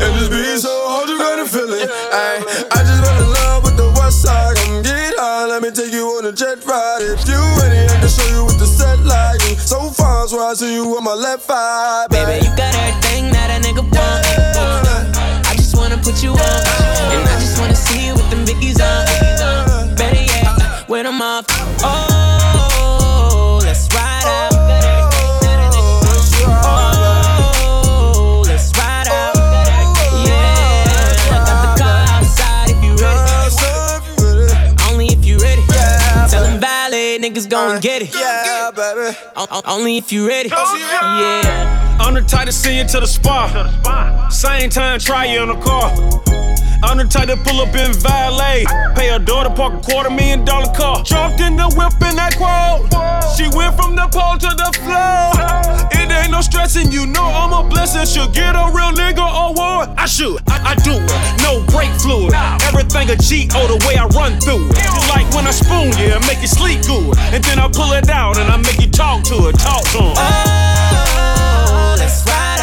And 0.00 0.12
this 0.16 0.28
beat 0.32 0.56
so 0.64 0.72
hard, 0.88 1.08
you 1.12 1.18
gotta 1.20 1.44
feel 1.44 1.68
it. 1.68 1.90
Ay, 2.08 2.40
I 2.72 2.78
just 2.80 3.04
fell 3.04 3.20
in 3.20 3.28
love 3.28 3.64
with 3.64 3.76
the 3.76 3.92
west 4.00 4.22
side. 4.22 4.56
Come 4.56 4.80
get 4.82 5.12
high, 5.20 5.44
let 5.52 5.60
me 5.62 5.70
take 5.70 5.92
you 5.92 6.08
on 6.16 6.24
a 6.24 6.32
jet 6.32 6.64
ride. 6.64 7.04
If 7.04 7.28
you 7.28 7.36
ready, 7.60 7.84
I 7.92 7.96
can 8.00 8.08
show 8.08 8.24
you 8.32 8.44
what 8.48 8.56
the 8.58 8.64
set 8.66 9.04
like. 9.04 9.40
So 9.60 9.92
far, 9.92 10.24
That's 10.24 10.32
why 10.32 10.48
I 10.48 10.54
see 10.54 10.72
you 10.72 10.88
with 10.96 11.04
my 11.04 11.12
left 11.12 11.44
eye. 11.50 12.06
Baby, 12.08 12.40
you 12.48 12.56
got 12.56 12.72
everything 12.72 13.28
that 13.36 13.52
a 13.52 13.60
nigga 13.60 13.84
want. 13.84 14.24
I 15.44 15.52
just 15.60 15.76
wanna 15.76 15.98
put 16.00 16.22
you 16.24 16.32
on. 16.32 16.62
And 17.12 17.20
I 17.28 17.36
just 17.36 17.60
wanna 17.60 17.76
see 17.76 18.06
you 18.08 18.14
with 18.14 18.30
them 18.30 18.46
biggies 18.48 18.80
on. 18.80 19.11
Off. 21.20 21.44
Oh, 21.84 23.60
let's 23.62 23.86
ride 23.94 24.24
out. 24.24 24.52
Oh, 26.64 28.42
let's 28.46 28.72
ride 28.76 29.08
out. 29.08 29.36
Yeah, 30.26 30.56
I 31.28 31.38
got 31.46 31.58
the 31.62 31.82
car 31.82 32.04
outside 32.08 32.70
if 32.70 32.82
you 32.82 32.92
ready. 32.96 33.20
Only 34.90 35.06
if 35.08 35.24
you 35.24 35.38
ready. 35.38 35.62
Tell 36.30 36.44
them 36.44 36.58
niggas 37.20 37.48
gon' 37.48 37.80
get 37.80 38.02
it. 38.02 38.14
Yeah. 38.14 38.70
Only 39.66 39.98
if 39.98 40.12
you 40.12 40.26
ready. 40.26 40.48
Yeah. 40.48 41.98
I'm 42.00 42.14
the 42.14 42.22
see 42.52 42.78
you 42.78 42.84
to 42.84 43.00
the 43.00 43.06
spa. 43.06 44.28
Same 44.30 44.70
time, 44.70 44.98
try 44.98 45.26
you 45.26 45.42
in 45.42 45.48
the 45.48 45.56
car. 45.56 45.92
I'm 46.82 46.98
the 46.98 47.04
type 47.04 47.28
to 47.28 47.36
pull 47.36 47.60
up 47.60 47.74
in 47.74 47.92
valet. 47.94 48.64
Pay 48.96 49.08
her 49.08 49.18
daughter, 49.18 49.50
park 49.50 49.74
a 49.74 49.80
quarter 49.80 50.10
million 50.10 50.44
dollar 50.44 50.72
car. 50.74 51.02
Jumped 51.04 51.40
in 51.40 51.56
the 51.56 51.70
whip 51.78 51.94
in 52.02 52.16
that 52.18 52.34
quote. 52.36 52.90
She 53.38 53.48
went 53.56 53.76
from 53.76 53.94
the 53.94 54.06
pole 54.10 54.36
to 54.36 54.50
the 54.50 54.70
floor. 54.82 55.30
It 55.94 56.10
ain't 56.10 56.30
no 56.30 56.40
stressing, 56.40 56.90
you 56.90 57.06
know 57.06 57.24
I'm 57.24 57.52
a 57.52 57.68
blessing. 57.68 58.04
She'll 58.04 58.30
get 58.30 58.54
a 58.54 58.66
real 58.74 58.92
nigga 58.92 59.22
award. 59.22 59.90
I 59.96 60.06
should, 60.06 60.42
I, 60.50 60.72
I 60.72 60.74
do. 60.82 60.98
No 61.42 61.64
brake 61.70 61.94
fluid. 62.02 62.34
Everything 62.66 63.10
a 63.10 63.16
G, 63.16 63.48
oh, 63.54 63.66
the 63.70 63.78
way 63.86 63.96
I 63.96 64.06
run 64.12 64.38
through 64.40 64.66
it. 64.68 64.82
Like 65.08 65.26
when 65.34 65.46
I 65.46 65.52
spoon 65.52 65.94
you 65.96 66.12
and 66.12 66.26
make 66.26 66.42
you 66.42 66.50
sleep 66.50 66.82
good. 66.82 67.16
And 67.32 67.42
then 67.44 67.58
I 67.58 67.68
pull 67.68 67.92
it 67.92 68.10
out 68.10 68.38
and 68.38 68.50
I 68.50 68.56
make 68.56 68.80
you 68.80 68.90
talk 68.90 69.22
to 69.30 69.48
it, 69.48 69.56
talk 69.58 69.84
to 69.94 70.02
him. 70.02 70.16
Oh, 70.18 71.94
let's 71.98 72.26
ride 72.26 72.61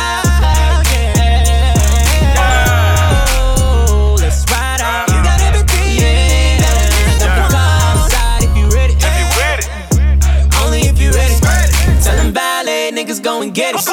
valet 13.20 13.22
niggas 13.22 13.24
go 13.24 13.42
and 13.42 13.54
get 13.54 13.76
it. 13.76 13.86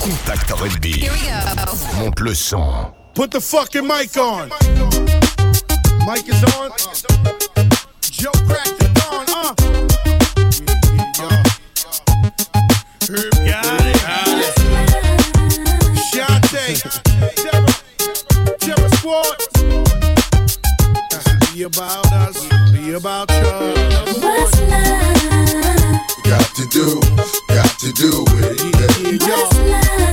Contact 0.00 0.50
R&B. 0.60 1.08
Monte 1.98 2.22
le 2.22 2.34
son. 2.34 2.92
Put 3.14 3.30
the 3.30 3.40
fucking 3.40 3.86
mic 3.86 4.16
on. 4.16 4.48
Mic 6.06 6.28
is 6.28 6.42
on. 6.56 6.70
Joe 8.00 8.32
cracked 8.46 8.82
it 8.82 9.04
on. 9.12 9.26
Uh. 9.28 9.54
Herb 13.08 13.32
got 13.46 13.86
it. 13.86 13.98
Shante. 16.10 16.66
Terror. 17.36 17.74
Terror 18.58 18.90
Squad. 18.96 19.36
Be 21.54 21.62
about 21.64 22.12
us. 22.12 22.48
Be 22.72 22.92
about 22.94 23.30
you. 23.30 23.82
Got 26.24 26.54
to 26.56 26.66
do, 26.68 27.01
got 27.48 27.78
to 27.78 27.92
do 27.92 28.24
with 28.32 28.56
it. 28.56 29.22
Yeah. 29.22 29.28
What's 29.28 29.58
love? 29.58 30.12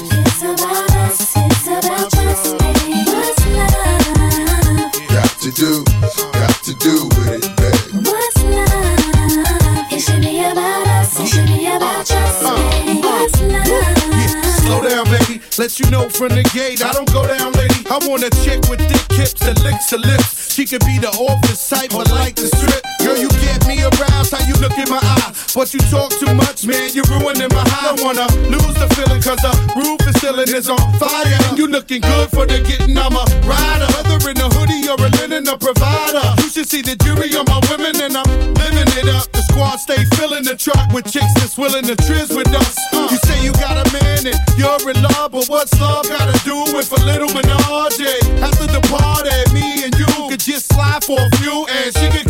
It's 0.00 0.42
about 0.42 0.90
us. 0.96 1.36
It's 1.36 1.66
about 1.66 2.14
us. 2.14 2.54
Baby. 2.54 3.04
What's 3.10 3.46
love? 3.52 4.92
Got 5.08 5.32
to 5.40 5.50
do, 5.52 5.84
got 6.32 6.56
to 6.64 6.74
do 6.74 7.04
with 7.16 7.44
it, 7.44 7.56
babe. 7.56 8.06
What's 8.06 8.42
love? 8.44 9.92
It 9.92 10.00
should 10.00 10.22
be 10.22 10.40
about 10.40 10.86
us. 10.88 11.20
It 11.20 11.26
should 11.28 11.46
be 11.46 11.66
about 11.66 12.10
us. 12.10 12.42
baby. 12.42 13.00
What's 13.00 13.40
love? 13.42 13.66
Yeah. 13.66 14.42
Slow 14.62 14.80
down, 14.88 15.04
baby. 15.06 15.40
Let 15.58 15.78
you 15.78 15.90
know 15.90 16.08
from 16.08 16.30
the 16.30 16.42
gate. 16.54 16.82
I 16.84 16.92
don't 16.92 17.12
go 17.12 17.26
down, 17.26 17.52
lady. 17.52 17.84
I 17.90 17.98
want 18.08 18.22
a 18.22 18.30
chick 18.42 18.60
with 18.70 18.80
thick 18.80 19.12
hips 19.18 19.34
that 19.44 19.62
licks 19.62 19.90
her 19.90 19.98
lips. 19.98 20.54
She 20.54 20.64
could 20.64 20.84
be 20.86 20.98
the 20.98 21.10
office 21.10 21.68
type, 21.68 21.90
but 21.90 22.10
like 22.10 22.36
the 22.36 22.46
strip. 22.46 22.82
Girl, 23.00 23.16
you 23.16 23.28
get 23.44 23.66
me 23.66 23.82
aroused. 23.82 24.32
How 24.32 24.46
you 24.46 24.54
look 24.54 24.76
in 24.78 24.88
my. 24.88 25.09
But 25.52 25.74
you 25.74 25.80
talk 25.90 26.10
too 26.10 26.32
much, 26.32 26.64
man. 26.64 26.90
You're 26.94 27.04
ruining 27.10 27.50
my 27.50 27.66
high. 27.74 27.90
I 27.90 27.98
wanna 27.98 28.24
lose 28.46 28.74
the 28.78 28.86
feeling, 28.94 29.20
cause 29.20 29.42
the 29.42 29.50
roof 29.74 29.98
is 30.06 30.14
ceiling 30.22 30.46
is 30.46 30.70
on 30.70 30.78
fire. 30.94 31.26
And 31.26 31.58
you 31.58 31.66
looking 31.66 32.00
good 32.00 32.30
for 32.30 32.46
the 32.46 32.62
getting. 32.62 32.96
I'm 32.96 33.12
a 33.12 33.24
rider. 33.42 33.90
Whether 33.98 34.30
in 34.30 34.38
a 34.38 34.48
hoodie 34.54 34.86
or 34.86 34.94
a 34.94 35.10
linen, 35.18 35.50
a 35.50 35.58
provider. 35.58 36.22
You 36.38 36.48
should 36.54 36.70
see 36.70 36.82
the 36.82 36.94
jury 37.02 37.34
on 37.34 37.50
my 37.50 37.58
women, 37.66 37.98
and 37.98 38.14
I'm 38.14 38.30
living 38.62 38.90
it 38.94 39.10
up. 39.10 39.26
The 39.34 39.42
squad 39.50 39.82
stay 39.82 40.06
filling 40.14 40.46
the 40.46 40.54
truck 40.54 40.86
with 40.94 41.10
chicks 41.10 41.34
that's 41.42 41.58
willing 41.58 41.84
to 41.90 41.98
trizz 42.06 42.30
with 42.30 42.48
us. 42.54 42.78
You 42.94 43.18
say 43.26 43.42
you 43.42 43.50
got 43.58 43.74
a 43.74 43.86
man 43.90 44.30
and 44.30 44.38
you're 44.54 44.78
in 44.86 45.02
love, 45.02 45.34
but 45.34 45.50
what's 45.50 45.74
love 45.82 46.06
gotta 46.06 46.38
do 46.46 46.62
with 46.72 46.94
a 46.94 47.00
little 47.04 47.28
menage? 47.34 47.98
After 48.38 48.70
the 48.70 48.80
party, 48.86 49.34
me 49.50 49.82
and 49.82 49.92
you 49.98 50.06
could 50.30 50.38
just 50.38 50.70
slide 50.70 51.02
for 51.02 51.18
a 51.18 51.30
few, 51.42 51.66
and 51.66 51.90
she 51.98 52.06
could 52.14 52.29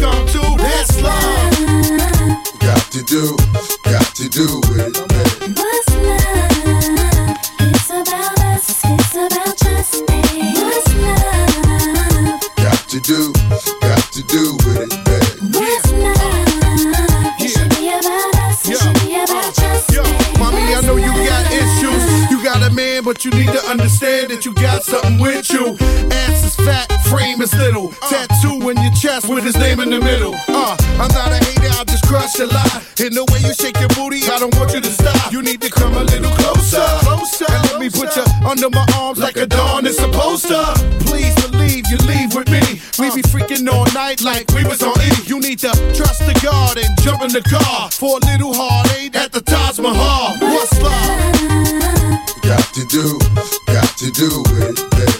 Got 3.11 3.19
to 3.19 3.27
do, 3.27 3.37
got 3.83 4.15
to 4.15 4.29
do 4.29 4.47
with 4.71 4.87
it, 4.87 5.09
baby. 5.09 5.55
Got 12.63 12.79
to 12.89 13.01
do, 13.01 13.33
got 13.81 14.13
to 14.13 14.23
do 14.23 14.55
with 14.63 14.87
it, 14.87 14.95
baby. 15.05 15.59
Yo, 19.91 20.03
mommy, 20.39 20.63
I 20.71 20.81
know 20.87 20.95
you 20.95 21.11
got 21.27 21.51
issues. 21.51 22.31
You 22.31 22.45
got 22.45 22.63
a 22.63 22.71
man, 22.73 23.03
but 23.03 23.25
you 23.25 23.33
need 23.33 23.49
to 23.49 23.61
understand 23.67 24.31
that 24.31 24.45
you 24.45 24.55
got 24.55 24.85
something 24.85 25.19
with 25.19 25.51
you. 25.51 25.77
Ass 26.13 26.45
is 26.45 26.55
fat, 26.55 26.87
frame 27.09 27.43
is 27.43 27.53
little. 27.57 27.91
Tattoo 28.09 28.71
in 28.71 28.81
your 28.81 28.93
chest 28.93 29.29
with 29.29 29.43
his 29.43 29.57
name 29.57 29.81
in 29.81 29.91
the 29.91 29.99
middle. 29.99 30.37
Uh, 30.47 30.77
I'm 30.93 31.09
not 31.11 31.33
a 31.33 31.45
hater, 31.45 31.71
I'll 31.73 31.85
just 31.85 32.05
crush 32.07 32.39
a 32.39 32.47
lie. 32.47 32.83
In 33.51 33.57
the 33.57 33.63
way 33.63 33.67
you 33.67 33.73
shake 33.73 33.81
your 33.81 33.89
booty, 33.99 34.23
I 34.31 34.39
don't 34.39 34.55
want 34.57 34.73
you 34.73 34.81
to 34.81 34.91
stop. 34.91 35.33
You 35.33 35.43
need 35.43 35.61
to 35.63 35.71
come 35.71 35.95
a 35.95 36.05
little 36.05 36.31
closer. 36.33 36.87
Closer. 37.03 37.47
And 37.49 37.65
let 37.71 37.81
me 37.81 37.91
put 37.91 38.15
you 38.17 38.25
under 38.47 38.71
my 38.71 38.87
arms 38.95 39.19
like 39.19 39.37
a 39.37 39.47
dawn 39.47 39.87
is 39.87 39.97
supposed 39.97 40.47
to. 40.49 40.63
Please 41.01 41.35
believe 41.49 41.85
you 41.91 41.99
leave 42.07 42.35
with 42.35 42.49
me. 42.51 42.81
We 42.99 43.11
be 43.15 43.23
freaking 43.23 43.69
all 43.69 43.87
night 43.93 44.23
like 44.23 44.49
we 44.53 44.65
was 44.65 44.83
on 44.83 44.95
E. 45.01 45.11
You 45.27 45.41
need 45.41 45.59
to 45.61 45.71
trust 45.95 46.21
the 46.27 46.39
God 46.43 46.79
and 46.79 46.89
jump 47.03 47.23
in 47.23 47.33
the 47.33 47.43
car 47.43 47.91
for 47.91 48.19
a 48.19 48.27
little 48.27 48.55
heartache 48.55 49.17
at 49.17 49.33
the 49.33 49.41
Taj 49.41 49.79
Mahal. 49.79 50.37
What's 50.39 50.81
love? 50.81 51.21
Got 52.43 52.67
to 52.75 52.85
do, 52.87 53.19
got 53.67 53.91
to 53.99 54.11
do 54.13 54.31
with 54.53 54.79
it, 54.79 54.91
baby. 54.91 55.20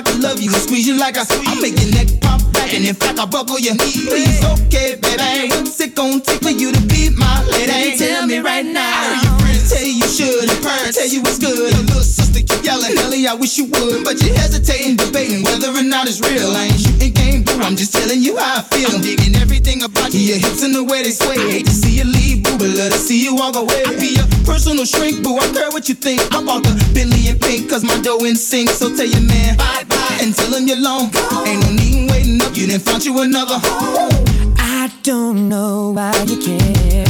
Don't 0.00 0.04
love 0.04 0.12
you 0.12 0.12
I 0.12 0.12
can 0.12 0.22
love 0.22 0.40
you. 0.40 0.52
And 0.52 0.62
squeeze 0.62 0.86
you 0.86 0.98
like 0.98 1.16
I 1.16 1.24
squeeze. 1.24 1.48
I 1.48 1.60
make 1.60 1.80
your 1.80 1.90
neck 1.92 2.20
pop 2.20 2.40
back. 2.52 2.72
And 2.72 2.84
in 2.84 2.94
fact, 2.94 3.18
I 3.18 3.26
buckle 3.26 3.58
your 3.58 3.74
knees. 3.74 4.08
Please, 4.08 4.44
okay, 4.44 4.96
baby. 4.96 5.50
What's 5.50 5.80
it 5.80 5.94
gonna 5.94 6.20
take 6.20 6.42
for 6.42 6.50
you 6.50 6.72
to 6.72 6.80
be 6.86 7.10
my 7.10 7.44
lady? 7.50 7.98
Tell 7.98 8.26
me 8.26 8.38
right 8.38 8.64
now. 8.64 9.41
I 9.72 9.80
heard 9.80 9.80
your 9.80 9.80
friends 9.80 9.80
tell 9.80 9.86
you 9.86 9.94
you 9.96 10.08
should. 10.08 10.50
And 10.50 10.62
parents 10.62 10.96
tell 10.98 11.08
you 11.08 11.20
it's 11.22 11.38
good. 11.38 11.56
Your 11.56 11.84
little 11.84 12.04
sister 12.04 12.40
keep 12.44 12.64
yelling, 12.64 12.96
Ellie, 12.98 13.26
I 13.26 13.34
wish 13.34 13.58
you 13.58 13.66
would. 13.66 14.04
But 14.04 14.20
you're 14.22 14.34
hesitating, 14.34 14.96
debating 14.96 15.42
whether 15.44 15.72
or 15.72 15.82
not 15.82 16.08
it's 16.08 16.20
real. 16.20 16.52
I 16.52 16.68
ain't 16.68 16.80
shooting 16.80 17.12
game, 17.12 17.42
boo. 17.42 17.58
I'm 17.62 17.76
just 17.76 17.92
telling 17.92 18.22
you 18.22 18.36
how 18.36 18.60
I 18.60 18.62
feel. 18.62 18.90
I'm 18.92 19.00
digging 19.00 19.34
everything 19.36 19.82
about 19.82 20.12
you. 20.12 20.20
Your 20.20 20.38
hips 20.38 20.62
and 20.62 20.74
the 20.74 20.84
way 20.84 21.02
they 21.02 21.10
sway. 21.10 21.38
Hate 21.50 21.66
to 21.66 21.72
see 21.72 21.98
you 21.98 22.04
leave, 22.04 22.44
boo, 22.44 22.58
but 22.58 22.68
love 22.76 22.92
to 22.92 22.98
see 23.00 23.22
you 23.22 23.34
walk 23.34 23.56
away. 23.56 23.82
I 23.86 23.96
be 23.96 24.14
your 24.16 24.28
personal 24.44 24.84
shrink, 24.84 25.22
boo. 25.24 25.38
I 25.38 25.48
care 25.52 25.70
what 25.70 25.88
you 25.88 25.94
think. 25.94 26.20
I 26.32 26.42
bought 26.44 26.64
the 26.64 26.74
Bentley 26.94 27.28
in 27.28 27.38
pink, 27.38 27.70
cause 27.70 27.84
my 27.84 27.96
dough 28.00 28.24
in 28.24 28.36
sync. 28.36 28.70
So 28.70 28.92
tell 28.94 29.06
your 29.06 29.24
man 29.24 29.56
bye 29.56 29.84
bye 29.88 30.18
and 30.20 30.34
tell 30.34 30.52
him 30.52 30.66
you're 30.68 30.80
long. 30.80 31.10
Ain't 31.46 31.60
no 31.64 31.70
need 31.72 31.94
in 32.04 32.06
waiting 32.08 32.42
up. 32.42 32.56
You 32.56 32.66
didn't 32.66 32.82
find 32.82 33.04
you 33.04 33.20
another 33.20 33.58
home. 33.58 34.24
I 34.58 34.90
don't 35.02 35.48
know 35.48 35.92
why 35.92 36.12
you 36.28 36.36
care. 36.36 37.06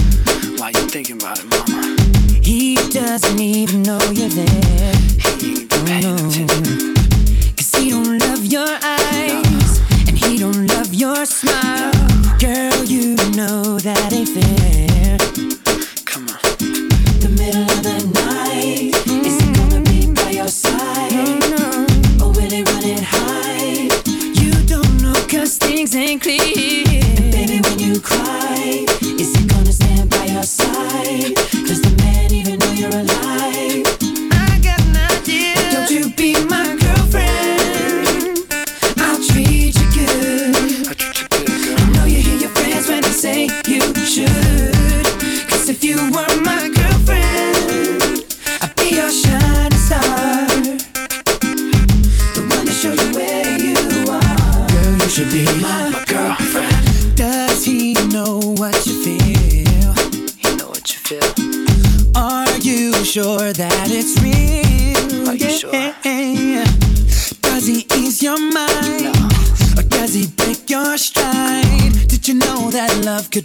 Why 0.58 0.70
you 0.70 0.86
thinking 0.88 1.16
about 1.20 1.38
it, 1.38 1.46
mama? 1.46 1.61
He 1.61 1.61
doesn't 2.92 3.40
even 3.40 3.82
know 3.82 3.98
you're 4.12 4.28
there. 4.28 4.92
Oh, 6.04 6.32
Cause 6.36 6.91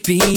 be 0.08 0.37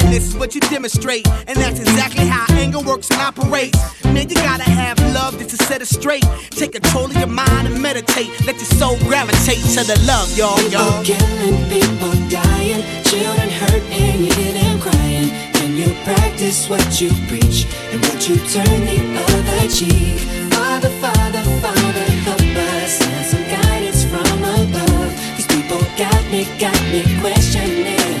what 0.41 0.55
you 0.55 0.61
demonstrate. 0.73 1.27
And 1.47 1.55
that's 1.55 1.79
exactly 1.79 2.25
how 2.25 2.51
anger 2.55 2.79
works 2.79 3.11
and 3.11 3.21
operates. 3.21 3.77
Man, 4.03 4.27
you 4.27 4.33
gotta 4.33 4.63
have 4.63 4.97
love 5.13 5.37
just 5.37 5.51
to 5.51 5.57
set 5.69 5.83
it 5.83 5.87
straight. 5.87 6.25
Take 6.49 6.71
control 6.71 7.05
of 7.05 7.15
your 7.15 7.27
mind 7.27 7.67
and 7.67 7.79
meditate. 7.79 8.29
Let 8.47 8.55
your 8.55 8.71
soul 8.81 8.97
gravitate 9.05 9.61
to 9.77 9.85
the 9.85 10.01
love, 10.09 10.35
y'all, 10.35 10.57
y'all. 10.73 11.03
People 11.05 11.13
killing, 11.13 11.59
people 11.69 12.13
dying, 12.27 12.81
children 13.05 13.49
hurt, 13.61 13.83
and 14.01 14.25
you 14.25 14.33
hear 14.33 14.53
them 14.59 14.81
crying. 14.81 15.29
Can 15.53 15.77
you 15.77 15.93
practice 16.03 16.67
what 16.67 16.89
you 16.99 17.11
preach 17.29 17.69
and 17.93 18.01
would 18.01 18.21
you 18.27 18.37
turn 18.49 18.79
the 18.89 18.97
other 19.29 19.69
cheek? 19.69 20.17
Father, 20.57 20.89
Father, 21.05 21.43
Father, 21.61 22.05
help 22.25 22.41
us 22.41 22.93
and 23.05 23.25
some 23.29 23.45
guidance 23.45 24.03
from 24.09 24.41
above. 24.41 25.11
These 25.37 25.49
people 25.53 25.81
got 26.01 26.21
me, 26.33 26.49
got 26.57 26.81
me 26.89 27.05
questioning. 27.21 28.20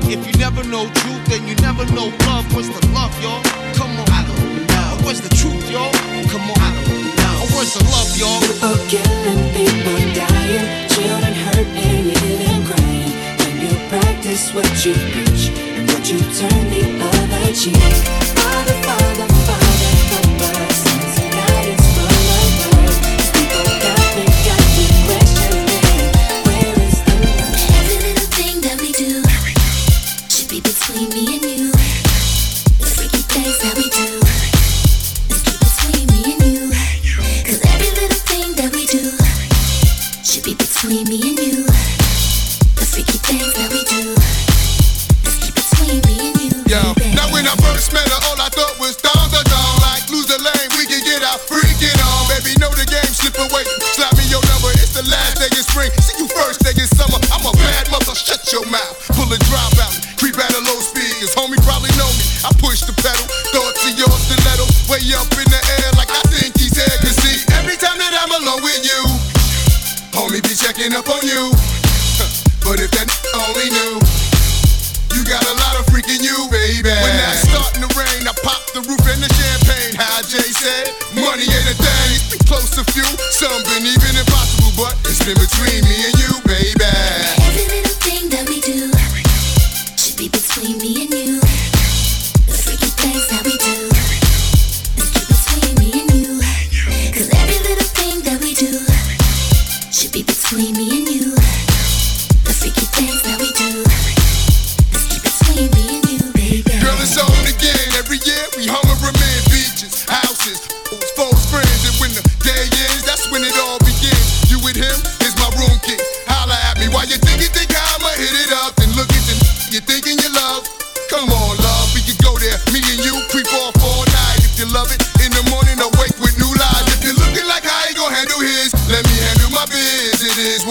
If 0.09 0.25
you 0.25 0.33
never 0.39 0.63
know 0.63 0.85
truth, 0.87 1.25
then 1.27 1.47
you 1.47 1.55
never 1.55 1.85
know 1.93 2.07
love. 2.27 2.45
What's 2.53 2.69
the 2.69 2.85
love, 2.93 3.13
y'all? 3.21 3.41
Come 3.75 3.91
on. 3.99 4.05
I 4.09 4.25
don't 4.27 4.67
know. 4.67 5.05
What's 5.05 5.21
the 5.21 5.29
truth, 5.29 5.69
y'all? 5.71 5.91
Come 6.29 6.41
on. 6.41 6.57
I 6.59 6.71
don't 6.85 7.15
know. 7.17 7.55
What's 7.55 7.73
the 7.77 7.83
love, 7.91 8.11
y'all? 8.17 8.41
Again. 8.85 9.40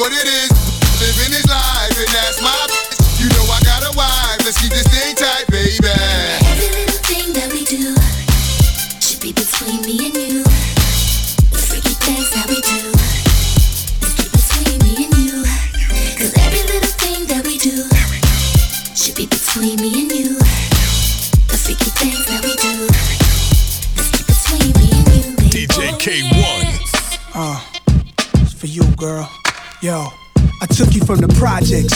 what 0.01 0.13
it 0.15 0.27
is. 0.27 0.50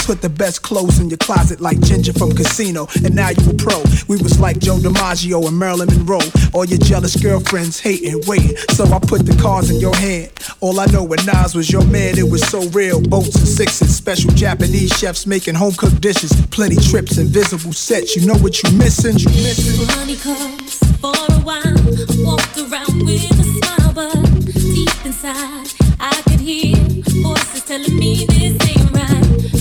Put 0.05 0.21
the 0.21 0.29
best 0.29 0.61
clothes 0.63 1.01
in 1.01 1.09
your 1.09 1.17
closet 1.17 1.63
like 1.63 1.81
Ginger 1.81 2.13
from 2.13 2.33
Casino, 2.33 2.87
and 3.03 3.15
now 3.15 3.31
you 3.31 3.51
a 3.51 3.55
pro. 3.55 3.83
We 4.07 4.19
was 4.19 4.39
like 4.39 4.59
Joe 4.59 4.77
DiMaggio 4.77 5.49
and 5.49 5.59
Marilyn 5.59 5.89
Monroe. 5.89 6.29
All 6.53 6.67
your 6.67 6.79
jealous 6.79 7.17
girlfriends 7.17 7.81
hating, 7.81 8.21
waiting. 8.27 8.55
So 8.77 8.85
I 8.85 8.99
put 8.99 9.25
the 9.25 9.35
cards 9.41 9.71
in 9.71 9.81
your 9.81 9.97
hand. 9.97 10.31
All 10.61 10.79
I 10.79 10.85
know 10.87 11.03
when 11.03 11.25
Nas 11.25 11.55
was 11.55 11.71
your 11.73 11.87
man, 11.87 12.19
it 12.19 12.31
was 12.31 12.47
so 12.49 12.69
real. 12.69 13.01
Boats 13.01 13.35
and 13.37 13.49
sixes, 13.49 13.97
special 13.97 14.31
Japanese 14.33 14.93
chefs 14.99 15.27
making 15.27 15.55
home 15.55 15.73
cooked 15.73 16.03
dishes. 16.03 16.33
Plenty 16.51 16.77
trips, 16.77 17.17
invisible 17.17 17.73
sets. 17.73 18.15
You 18.15 18.27
know 18.27 18.37
what 18.37 18.63
you 18.63 18.71
missing? 18.77 19.17
You 19.17 19.31
missing? 19.31 19.87
Money 19.97 20.17
comes 20.17 20.79
for 21.01 21.17
a 21.17 21.41
while. 21.41 21.81
Walked 22.21 22.59
around 22.59 23.07
with 23.07 23.25
a 23.25 23.45
smile, 23.57 23.93
but 23.95 24.45
deep 24.53 25.07
inside, 25.07 25.73
I 25.99 26.13
could 26.29 26.41
hear 26.41 26.77
voices 27.25 27.65
telling 27.65 27.99
me 27.99 28.27
this 28.27 28.69
ain't 28.69 28.93
right. 28.93 29.34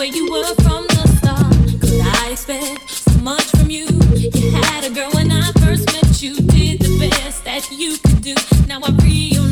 where 0.00 0.08
you 0.08 0.30
were 0.32 0.54
from 0.62 0.86
the 0.86 1.06
start. 1.18 1.78
Could 1.78 2.00
I 2.00 2.30
expect 2.30 2.88
so 2.88 3.20
much 3.20 3.44
from 3.50 3.68
you? 3.68 3.86
You 4.16 4.50
had 4.50 4.84
a 4.84 4.88
girl 4.88 5.10
when 5.10 5.30
I 5.30 5.52
first 5.60 5.92
met 5.92 6.22
you, 6.22 6.36
did 6.36 6.80
the 6.80 7.10
best 7.10 7.44
that 7.44 7.70
you 7.70 7.98
could 7.98 8.22
do. 8.22 8.34
Now 8.66 8.80
I 8.82 8.92
realize. 9.02 9.49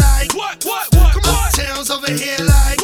Like 0.00 0.34
what, 0.34 0.64
what, 0.64 1.16
what? 1.26 1.54
Towns 1.54 1.90
over 1.90 2.10
here 2.10 2.36
like 2.40 2.79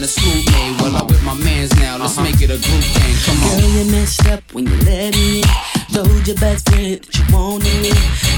trying 0.00 0.08
to 0.08 0.20
scoop 0.20 0.54
me. 0.54 0.76
Well, 0.80 0.96
I'm 0.96 1.06
with 1.06 1.22
my 1.24 1.34
mans 1.34 1.74
now, 1.76 1.98
let's 1.98 2.16
uh-huh. 2.16 2.24
make 2.24 2.40
it 2.40 2.50
a 2.50 2.58
group 2.58 2.84
thing. 2.84 3.16
Come 3.24 3.42
on. 3.44 3.60
Girl, 3.60 3.70
you 3.70 3.90
messed 3.90 4.26
up 4.28 4.42
when 4.52 4.66
you 4.66 4.76
let 4.84 5.14
me 5.14 5.40
in. 5.40 5.44
Told 5.92 6.26
your 6.26 6.36
best 6.36 6.68
friend 6.68 7.00
that 7.00 7.18
you 7.18 7.24
wanted 7.32 7.82
me. 7.82 7.92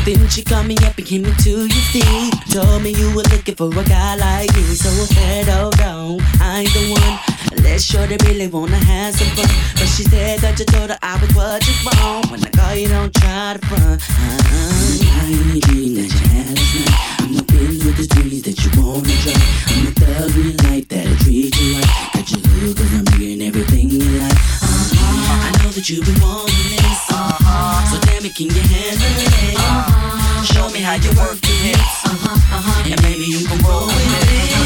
Then 0.04 0.28
she 0.28 0.42
called 0.42 0.66
me 0.66 0.76
up 0.82 0.96
and 0.96 1.06
came 1.06 1.22
me 1.22 1.32
to 1.44 1.50
your 1.50 1.84
feet. 1.92 2.34
Told 2.50 2.82
me 2.82 2.90
you 2.90 3.14
were 3.14 3.28
looking 3.30 3.54
for 3.54 3.68
a 3.68 3.84
guy 3.84 4.16
like 4.16 4.52
me. 4.54 4.62
So 4.74 4.88
I 4.88 5.06
said, 5.06 5.48
oh 5.50 5.70
no, 5.78 6.18
I 6.40 6.60
ain't 6.60 6.72
the 6.72 6.82
one. 6.90 7.41
Unless 7.52 7.84
shorty 7.84 8.16
really 8.24 8.48
wanna 8.48 8.76
have 8.76 9.14
some 9.14 9.28
fun. 9.36 9.48
But 9.76 9.88
she 9.88 10.04
said 10.04 10.40
that 10.40 10.58
you 10.58 10.64
told 10.64 10.90
her 10.90 10.98
I 11.02 11.20
was 11.20 11.30
what 11.34 11.60
you 11.68 11.74
want. 11.84 12.30
When 12.30 12.40
I 12.44 12.50
call 12.50 12.74
you, 12.74 12.88
don't 12.88 13.12
try 13.14 13.56
to 13.58 13.66
front. 13.66 14.00
Uh-uh. 14.00 15.20
I 15.20 15.28
ain't 15.28 15.56
a 15.56 15.60
dream 15.60 15.94
that 16.00 16.08
you 16.08 16.24
had 16.32 16.56
last 16.56 16.74
night. 16.80 16.96
I'm 17.20 17.36
a 17.36 17.42
bitch 17.44 17.84
with 17.84 17.96
the 18.00 18.06
dreams 18.08 18.42
that 18.48 18.56
you 18.64 18.70
wanna 18.80 19.12
try. 19.20 19.36
I'm 19.68 19.86
a 19.86 19.92
thug 20.00 20.32
in 20.32 20.44
your 20.48 20.60
life 20.64 20.88
that'll 20.88 21.16
treat 21.20 21.52
you 21.60 21.76
right. 21.76 21.88
Got 22.16 22.30
you 22.32 22.40
hooked 22.40 22.78
cause 22.80 22.92
I'm 22.96 23.04
bringing 23.04 23.42
everything 23.42 23.90
you 23.90 24.00
like. 24.16 24.32
Uh-huh. 24.32 25.44
I 25.44 25.50
know 25.60 25.70
that 25.76 25.84
you've 25.90 26.06
been 26.08 26.20
wanting 26.24 26.56
this. 26.72 27.00
Uh-huh. 27.12 27.92
So 27.92 28.00
tell 28.00 28.20
me, 28.24 28.30
can 28.32 28.48
you 28.48 28.64
handle 28.64 29.12
it? 29.28 29.60
Uh-huh. 29.60 30.42
Show 30.48 30.70
me 30.72 30.80
how 30.80 30.96
you 30.96 31.12
work 31.20 31.36
the 31.36 31.52
hips. 31.68 32.00
Uh-huh. 32.08 32.32
Uh-huh. 32.32 32.88
And 32.88 33.00
maybe 33.04 33.28
you 33.28 33.44
can 33.44 33.60
roll 33.60 33.86
with 33.86 34.00
it. 34.00 34.56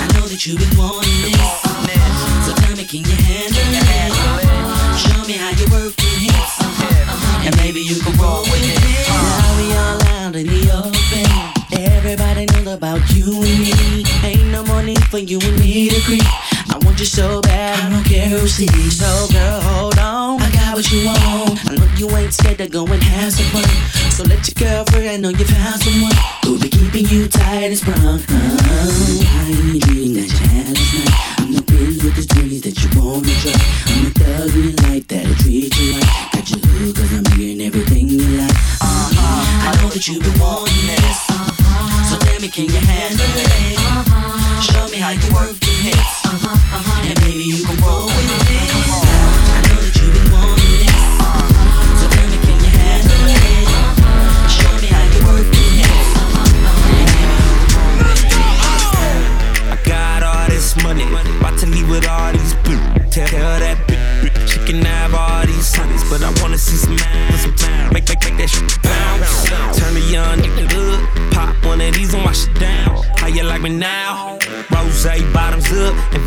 I 0.00 0.08
know 0.16 0.24
that 0.24 0.40
you've 0.46 0.58
been 0.58 0.72
wanting 0.80 1.28
this. 1.28 1.36
Uh-huh. 1.36 2.05
Me, 2.86 3.02
can 3.02 3.10
you 3.10 3.16
handle 3.16 3.58
it? 3.58 4.46
Uh-huh. 4.46 4.96
Show 4.96 5.26
me 5.26 5.34
how 5.34 5.50
you 5.50 5.66
work 5.74 5.96
the 5.96 6.10
hips. 6.22 6.54
Uh-huh. 6.60 6.86
Uh-huh. 6.86 7.46
And 7.46 7.56
maybe 7.56 7.80
you 7.80 7.98
can 7.98 8.14
roll 8.14 8.42
with 8.42 8.62
it. 8.62 8.78
Now 9.10 9.58
we 9.58 9.66
all 9.74 10.02
out 10.14 10.36
in 10.36 10.46
the 10.46 10.62
open. 10.70 11.26
Everybody 11.74 12.46
knows 12.46 12.74
about 12.74 13.02
you 13.10 13.42
and 13.42 13.58
me. 13.58 14.04
Ain't 14.22 14.52
no 14.52 14.62
more 14.64 14.82
need 14.82 15.02
for 15.10 15.18
you 15.18 15.40
and 15.42 15.58
me 15.58 15.88
to 15.88 16.00
creep. 16.02 16.22
I 16.70 16.78
want 16.82 17.00
you 17.00 17.06
so 17.06 17.40
bad, 17.42 17.74
I 17.74 17.90
don't 17.90 18.04
care 18.04 18.28
who 18.28 18.46
sees. 18.46 18.98
So 18.98 19.10
girl, 19.32 19.60
hold 19.62 19.98
on, 19.98 20.42
I 20.42 20.50
got 20.52 20.76
what 20.76 20.86
you 20.92 21.06
want. 21.06 21.58
I 21.66 21.74
know 21.74 21.88
you 21.96 22.10
ain't 22.16 22.34
scared 22.34 22.58
to 22.58 22.68
go 22.68 22.86
and 22.86 23.02
have 23.02 23.32
some 23.32 23.46
fun. 23.50 23.66
So 24.12 24.22
let 24.24 24.46
your 24.46 24.54
girlfriend 24.62 25.22
know 25.22 25.30
you 25.30 25.44
found 25.44 25.82
someone 25.82 26.14
who'll 26.44 26.60
be 26.60 26.68
keeping 26.68 27.06
you 27.06 27.26
tight 27.26 27.74
and 27.74 27.78
sprung. 27.78 27.98
Uh, 27.98 28.62
I 29.26 29.50
that 29.74 29.90
you 29.90 30.14
last 30.14 30.94
night. 30.94 31.45
Bitch 31.76 32.02
with 32.02 32.16
the 32.16 32.24
dreams 32.34 32.62
that 32.62 32.72
you 32.80 32.88
wanna 32.96 33.28
try. 33.44 33.52
I'm 33.92 34.06
a 34.06 34.10
thug 34.16 34.48
in 34.56 34.62
your 34.64 34.76
life 34.88 35.06
that'll 35.08 35.34
treat 35.44 35.76
you 35.76 35.92
right. 35.92 36.32
Got 36.32 36.48
you 36.48 36.56
hooked 36.56 36.96
cause 36.96 37.12
I'm 37.12 37.24
hearing 37.36 37.60
everything 37.60 38.08
you 38.08 38.24
like. 38.40 38.50
Uh-huh. 38.80 39.68
I 39.68 39.82
know 39.82 39.90
that 39.90 40.08
you've 40.08 40.22
been 40.22 40.40
wanting 40.40 40.86
this. 40.88 41.20
Uh-huh. 41.28 42.04
So 42.08 42.16
tell 42.16 42.40
me, 42.40 42.48
can 42.48 42.64
you 42.64 42.80
handle 42.80 43.28
it? 43.28 43.76
Uh-huh. 43.76 44.60
Show 44.62 44.88
me 44.88 44.96
how 44.96 45.10
you 45.10 45.28
work 45.36 45.52
the 45.60 45.74
hips. 45.84 46.24
Uh-huh. 46.24 46.48
Uh-huh. 46.48 47.08
And 47.12 47.20
maybe 47.28 47.44
you 47.44 47.62
can 47.62 47.76
roll 47.84 48.06
with 48.06 48.50
it. 48.56 48.75
With 61.96 62.08
all 62.08 62.32
these 62.32 62.54
bitches. 62.64 63.10
Tell, 63.10 63.28
tell 63.28 63.58
that 63.60 63.78
bitch, 63.88 64.48
she 64.48 64.58
can 64.68 64.84
have 64.84 65.14
all 65.14 65.46
these 65.46 65.74
honeys, 65.74 66.04
but 66.10 66.22
I 66.22 66.30
wanna 66.42 66.58
see 66.58 66.76
some 66.76 66.98
ass, 66.98 67.42
some 67.42 67.54
time. 67.54 67.92
Make, 67.94 68.08
make, 68.08 68.22
make 68.24 68.36
that 68.36 68.50
shit 68.50 68.68
bounce. 68.84 69.78
Turn 69.78 69.94
the 69.94 70.04
young 70.12 70.38
nigga 70.38 70.68
up, 70.92 71.32
pop 71.32 71.64
one 71.64 71.80
of 71.80 71.94
these 71.94 72.12
and 72.12 72.22
wash 72.24 72.46
it 72.46 72.54
down. 72.60 73.02
How 73.16 73.28
you 73.28 73.44
like 73.44 73.62
me 73.62 73.70
now? 73.70 74.38
Rose 74.70 75.06
bottoms 75.32 75.72
up 75.72 75.94
and 76.12 76.25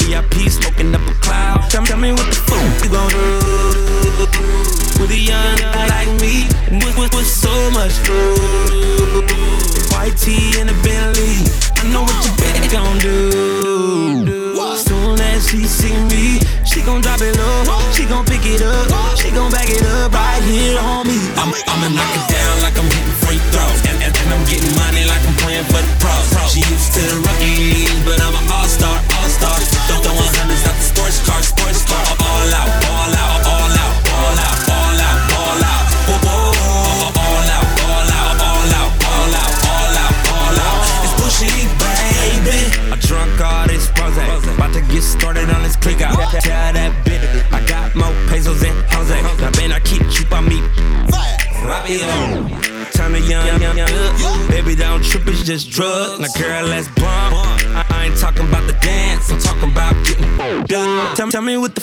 drugs. 55.80 56.20
Now, 56.20 56.28
girl, 56.42 56.66
let's 56.68 56.88
bump. 56.90 57.36
I, 57.72 58.06
ain't 58.06 58.18
talking 58.18 58.48
about 58.48 58.68
the 58.68 58.74
dance, 58.82 59.32
I'm 59.32 59.40
talking 59.40 59.72
about 59.72 59.94
getting 60.06 60.66
done. 60.66 61.16
Tell, 61.16 61.32
tell 61.32 61.42
me 61.42 61.58
what 61.58 61.76
the 61.76 61.79